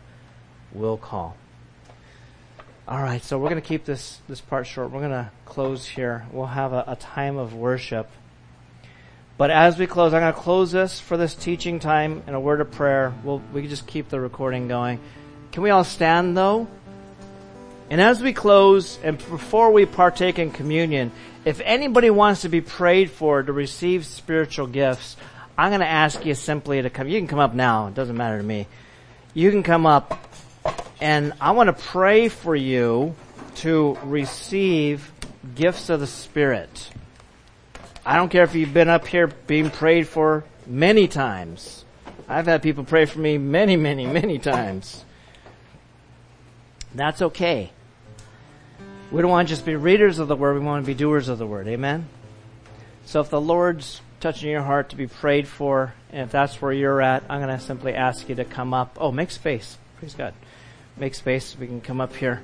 will 0.74 0.98
call. 0.98 1.38
All 2.86 3.02
right, 3.02 3.24
so 3.24 3.40
we're 3.40 3.48
going 3.48 3.62
to 3.62 3.66
keep 3.66 3.86
this, 3.86 4.20
this 4.28 4.42
part 4.42 4.68
short. 4.68 4.92
We're 4.92 5.00
going 5.00 5.12
to 5.12 5.32
close 5.46 5.88
here. 5.88 6.26
We'll 6.30 6.48
have 6.48 6.74
a, 6.74 6.84
a 6.88 6.98
time 6.98 7.38
of 7.38 7.54
worship. 7.54 8.10
But 9.38 9.50
as 9.50 9.80
we 9.80 9.88
close, 9.88 10.14
I'm 10.14 10.20
going 10.20 10.34
to 10.34 10.38
close 10.38 10.74
this 10.74 11.00
for 11.00 11.16
this 11.16 11.36
teaching 11.36 11.80
time 11.80 12.22
in 12.28 12.34
a 12.34 12.40
word 12.42 12.60
of 12.60 12.70
prayer. 12.72 13.14
We'll, 13.24 13.42
we 13.54 13.62
can 13.62 13.70
just 13.70 13.88
keep 13.88 14.10
the 14.10 14.20
recording 14.20 14.68
going. 14.68 15.00
Can 15.54 15.64
we 15.64 15.70
all 15.70 15.86
stand 15.86 16.36
though? 16.36 16.68
And 17.90 18.02
as 18.02 18.22
we 18.22 18.34
close 18.34 18.98
and 19.04 19.18
before 19.18 19.72
we 19.72 19.86
partake 19.86 20.40
in 20.40 20.52
communion, 20.52 21.12
if 21.46 21.62
anybody 21.64 22.10
wants 22.10 22.42
to 22.42 22.50
be 22.50 22.62
prayed 22.62 23.12
for 23.12 23.44
to 23.44 23.54
receive 23.54 24.06
spiritual 24.06 24.68
gifts, 24.68 25.16
I'm 25.58 25.70
going 25.70 25.82
to 25.82 25.88
ask 25.88 26.26
you 26.26 26.34
simply 26.34 26.82
to 26.82 26.90
come. 26.90 27.08
You 27.08 27.20
can 27.20 27.28
come 27.28 27.40
up 27.40 27.54
now. 27.54 27.88
It 27.88 27.94
doesn't 27.94 28.18
matter 28.18 28.38
to 28.38 28.44
me. 28.44 28.68
You 29.34 29.52
can 29.52 29.64
come 29.64 29.86
up 29.86 30.26
and 31.00 31.34
I 31.40 31.52
want 31.52 31.68
to 31.68 31.84
pray 31.84 32.30
for 32.30 32.56
you 32.56 33.16
to 33.56 33.98
receive 34.04 35.12
gifts 35.54 35.90
of 35.90 36.00
the 36.00 36.08
Spirit. 36.08 36.90
I 38.06 38.16
don't 38.16 38.30
care 38.30 38.44
if 38.44 38.56
you've 38.56 38.74
been 38.74 38.90
up 38.90 39.06
here 39.06 39.28
being 39.28 39.70
prayed 39.70 40.08
for 40.08 40.44
many 40.66 41.08
times. 41.08 41.86
I've 42.28 42.48
had 42.48 42.64
people 42.64 42.84
pray 42.84 43.06
for 43.06 43.20
me 43.20 43.38
many, 43.38 43.76
many, 43.76 44.08
many 44.08 44.40
times. 44.40 45.05
That's 46.96 47.22
okay. 47.22 47.72
We 49.12 49.22
don't 49.22 49.32
want 49.32 49.48
to 49.48 49.54
just 49.54 49.66
be 49.66 49.76
readers 49.76 50.20
of 50.20 50.28
the 50.28 50.36
word, 50.36 50.56
we 50.56 50.66
want 50.66 50.84
to 50.84 50.88
be 50.88 50.96
doers 50.96 51.30
of 51.30 51.38
the 51.38 51.48
word. 51.48 51.68
Amen? 51.68 52.08
So 53.06 53.22
if 53.22 53.30
the 53.30 53.40
Lord's 53.40 54.02
touching 54.20 54.50
your 54.50 54.64
heart 54.64 54.90
to 54.90 54.96
be 54.96 55.08
prayed 55.08 55.48
for, 55.48 55.94
and 56.12 56.22
if 56.22 56.32
that's 56.32 56.62
where 56.62 56.72
you're 56.72 57.02
at, 57.02 57.24
I'm 57.30 57.42
going 57.42 57.56
to 57.56 57.64
simply 57.64 57.94
ask 57.94 58.28
you 58.28 58.36
to 58.36 58.46
come 58.46 58.74
up. 58.74 58.98
Oh, 59.00 59.12
make 59.12 59.30
space. 59.30 59.78
Praise 60.00 60.16
God 60.16 60.34
make 60.98 61.16
space 61.16 61.46
so 61.46 61.60
we 61.60 61.68
can 61.68 61.82
come 61.82 62.00
up 62.00 62.16
here. 62.16 62.42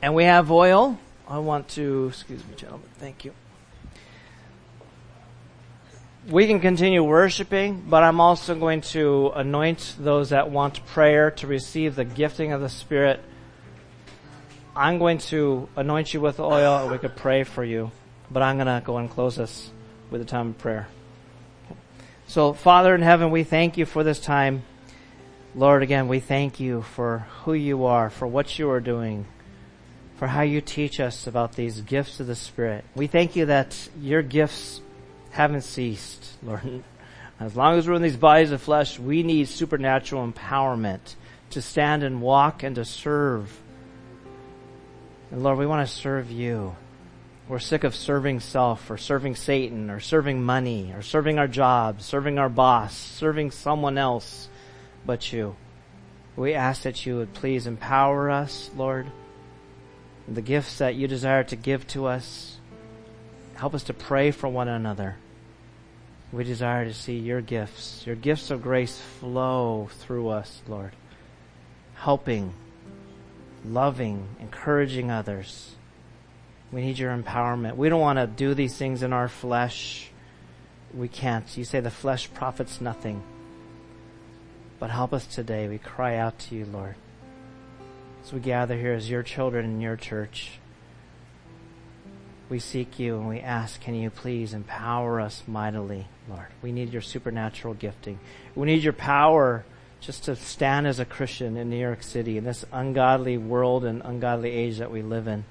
And 0.00 0.14
we 0.14 0.24
have 0.24 0.50
oil. 0.50 0.98
I 1.26 1.38
want 1.38 1.68
to, 1.70 2.08
excuse 2.08 2.40
me, 2.46 2.54
gentlemen, 2.56 2.88
thank 2.98 3.24
you. 3.24 3.32
We 6.28 6.46
can 6.46 6.60
continue 6.60 7.02
worshiping, 7.02 7.84
but 7.88 8.02
I'm 8.02 8.20
also 8.20 8.54
going 8.54 8.82
to 8.82 9.32
anoint 9.34 9.96
those 9.98 10.30
that 10.30 10.50
want 10.50 10.84
prayer 10.86 11.30
to 11.32 11.46
receive 11.46 11.96
the 11.96 12.04
gifting 12.04 12.52
of 12.52 12.60
the 12.60 12.68
Spirit. 12.68 13.20
I'm 14.78 15.00
going 15.00 15.18
to 15.18 15.68
anoint 15.74 16.14
you 16.14 16.20
with 16.20 16.38
oil 16.38 16.82
and 16.82 16.92
we 16.92 16.98
could 16.98 17.16
pray 17.16 17.42
for 17.42 17.64
you, 17.64 17.90
but 18.30 18.44
I'm 18.44 18.58
going 18.58 18.68
to 18.68 18.80
go 18.86 18.98
and 18.98 19.10
close 19.10 19.34
this 19.34 19.72
with 20.08 20.20
a 20.20 20.24
time 20.24 20.50
of 20.50 20.58
prayer. 20.58 20.86
So, 22.28 22.52
Father 22.52 22.94
in 22.94 23.02
heaven, 23.02 23.32
we 23.32 23.42
thank 23.42 23.76
you 23.76 23.86
for 23.86 24.04
this 24.04 24.20
time. 24.20 24.62
Lord, 25.56 25.82
again, 25.82 26.06
we 26.06 26.20
thank 26.20 26.60
you 26.60 26.82
for 26.82 27.26
who 27.42 27.54
you 27.54 27.86
are, 27.86 28.08
for 28.08 28.28
what 28.28 28.56
you 28.56 28.70
are 28.70 28.78
doing, 28.78 29.26
for 30.14 30.28
how 30.28 30.42
you 30.42 30.60
teach 30.60 31.00
us 31.00 31.26
about 31.26 31.54
these 31.54 31.80
gifts 31.80 32.20
of 32.20 32.28
the 32.28 32.36
Spirit. 32.36 32.84
We 32.94 33.08
thank 33.08 33.34
you 33.34 33.46
that 33.46 33.88
your 34.00 34.22
gifts 34.22 34.80
haven't 35.30 35.62
ceased, 35.62 36.24
Lord. 36.40 36.84
As 37.40 37.56
long 37.56 37.78
as 37.78 37.88
we're 37.88 37.94
in 37.94 38.02
these 38.02 38.16
bodies 38.16 38.52
of 38.52 38.62
flesh, 38.62 38.96
we 38.96 39.24
need 39.24 39.48
supernatural 39.48 40.30
empowerment 40.30 41.16
to 41.50 41.60
stand 41.60 42.04
and 42.04 42.22
walk 42.22 42.62
and 42.62 42.76
to 42.76 42.84
serve. 42.84 43.60
And 45.30 45.42
Lord, 45.42 45.58
we 45.58 45.66
want 45.66 45.86
to 45.86 45.94
serve 45.94 46.30
you. 46.30 46.74
We're 47.48 47.58
sick 47.58 47.84
of 47.84 47.94
serving 47.94 48.40
self 48.40 48.90
or 48.90 48.98
serving 48.98 49.36
Satan 49.36 49.90
or 49.90 50.00
serving 50.00 50.42
money 50.42 50.92
or 50.94 51.02
serving 51.02 51.38
our 51.38 51.48
jobs, 51.48 52.04
serving 52.04 52.38
our 52.38 52.48
boss, 52.48 52.94
serving 52.94 53.50
someone 53.52 53.96
else 53.96 54.48
but 55.06 55.32
you. 55.32 55.56
We 56.36 56.54
ask 56.54 56.82
that 56.82 57.04
you 57.04 57.16
would 57.16 57.34
please 57.34 57.66
empower 57.66 58.30
us, 58.30 58.70
Lord, 58.76 59.10
the 60.28 60.42
gifts 60.42 60.78
that 60.78 60.94
you 60.94 61.08
desire 61.08 61.42
to 61.44 61.56
give 61.56 61.86
to 61.88 62.06
us. 62.06 62.58
Help 63.54 63.74
us 63.74 63.84
to 63.84 63.94
pray 63.94 64.30
for 64.30 64.48
one 64.48 64.68
another. 64.68 65.16
We 66.30 66.44
desire 66.44 66.84
to 66.84 66.92
see 66.92 67.18
your 67.18 67.40
gifts, 67.40 68.06
your 68.06 68.14
gifts 68.14 68.50
of 68.50 68.62
grace 68.62 69.00
flow 69.18 69.88
through 70.00 70.28
us, 70.28 70.60
Lord. 70.68 70.92
Helping, 71.94 72.52
loving, 73.68 74.28
encouraging 74.40 75.10
others. 75.10 75.74
We 76.72 76.82
need 76.82 76.98
your 76.98 77.16
empowerment. 77.16 77.76
We 77.76 77.88
don't 77.88 78.00
want 78.00 78.18
to 78.18 78.26
do 78.26 78.54
these 78.54 78.76
things 78.76 79.02
in 79.02 79.12
our 79.12 79.28
flesh. 79.28 80.10
We 80.94 81.08
can't. 81.08 81.56
You 81.56 81.64
say 81.64 81.80
the 81.80 81.90
flesh 81.90 82.32
profits 82.32 82.80
nothing. 82.80 83.22
But 84.78 84.90
help 84.90 85.12
us 85.12 85.26
today. 85.26 85.68
We 85.68 85.78
cry 85.78 86.16
out 86.16 86.38
to 86.40 86.54
you, 86.54 86.64
Lord. 86.66 86.94
As 88.24 88.32
we 88.32 88.40
gather 88.40 88.76
here 88.76 88.92
as 88.92 89.08
your 89.08 89.22
children 89.22 89.64
in 89.64 89.80
your 89.80 89.96
church, 89.96 90.58
we 92.48 92.58
seek 92.58 92.98
you 92.98 93.16
and 93.16 93.28
we 93.28 93.40
ask, 93.40 93.80
can 93.80 93.94
you 93.94 94.10
please 94.10 94.54
empower 94.54 95.20
us 95.20 95.42
mightily, 95.46 96.06
Lord? 96.28 96.46
We 96.62 96.72
need 96.72 96.92
your 96.92 97.02
supernatural 97.02 97.74
gifting. 97.74 98.18
We 98.54 98.66
need 98.66 98.82
your 98.82 98.92
power 98.92 99.64
just 100.00 100.24
to 100.24 100.36
stand 100.36 100.86
as 100.86 100.98
a 100.98 101.04
Christian 101.04 101.56
in 101.56 101.70
New 101.70 101.78
York 101.78 102.02
City 102.02 102.38
in 102.38 102.44
this 102.44 102.64
ungodly 102.72 103.36
world 103.36 103.84
and 103.84 104.02
ungodly 104.04 104.50
age 104.50 104.78
that 104.78 104.90
we 104.90 105.02
live 105.02 105.26
in. 105.26 105.44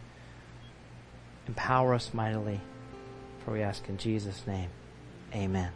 Empower 1.48 1.94
us 1.94 2.14
mightily, 2.14 2.60
for 3.44 3.52
we 3.52 3.62
ask 3.62 3.88
in 3.90 3.98
Jesus' 3.98 4.46
name. 4.48 4.70
Amen. 5.34 5.72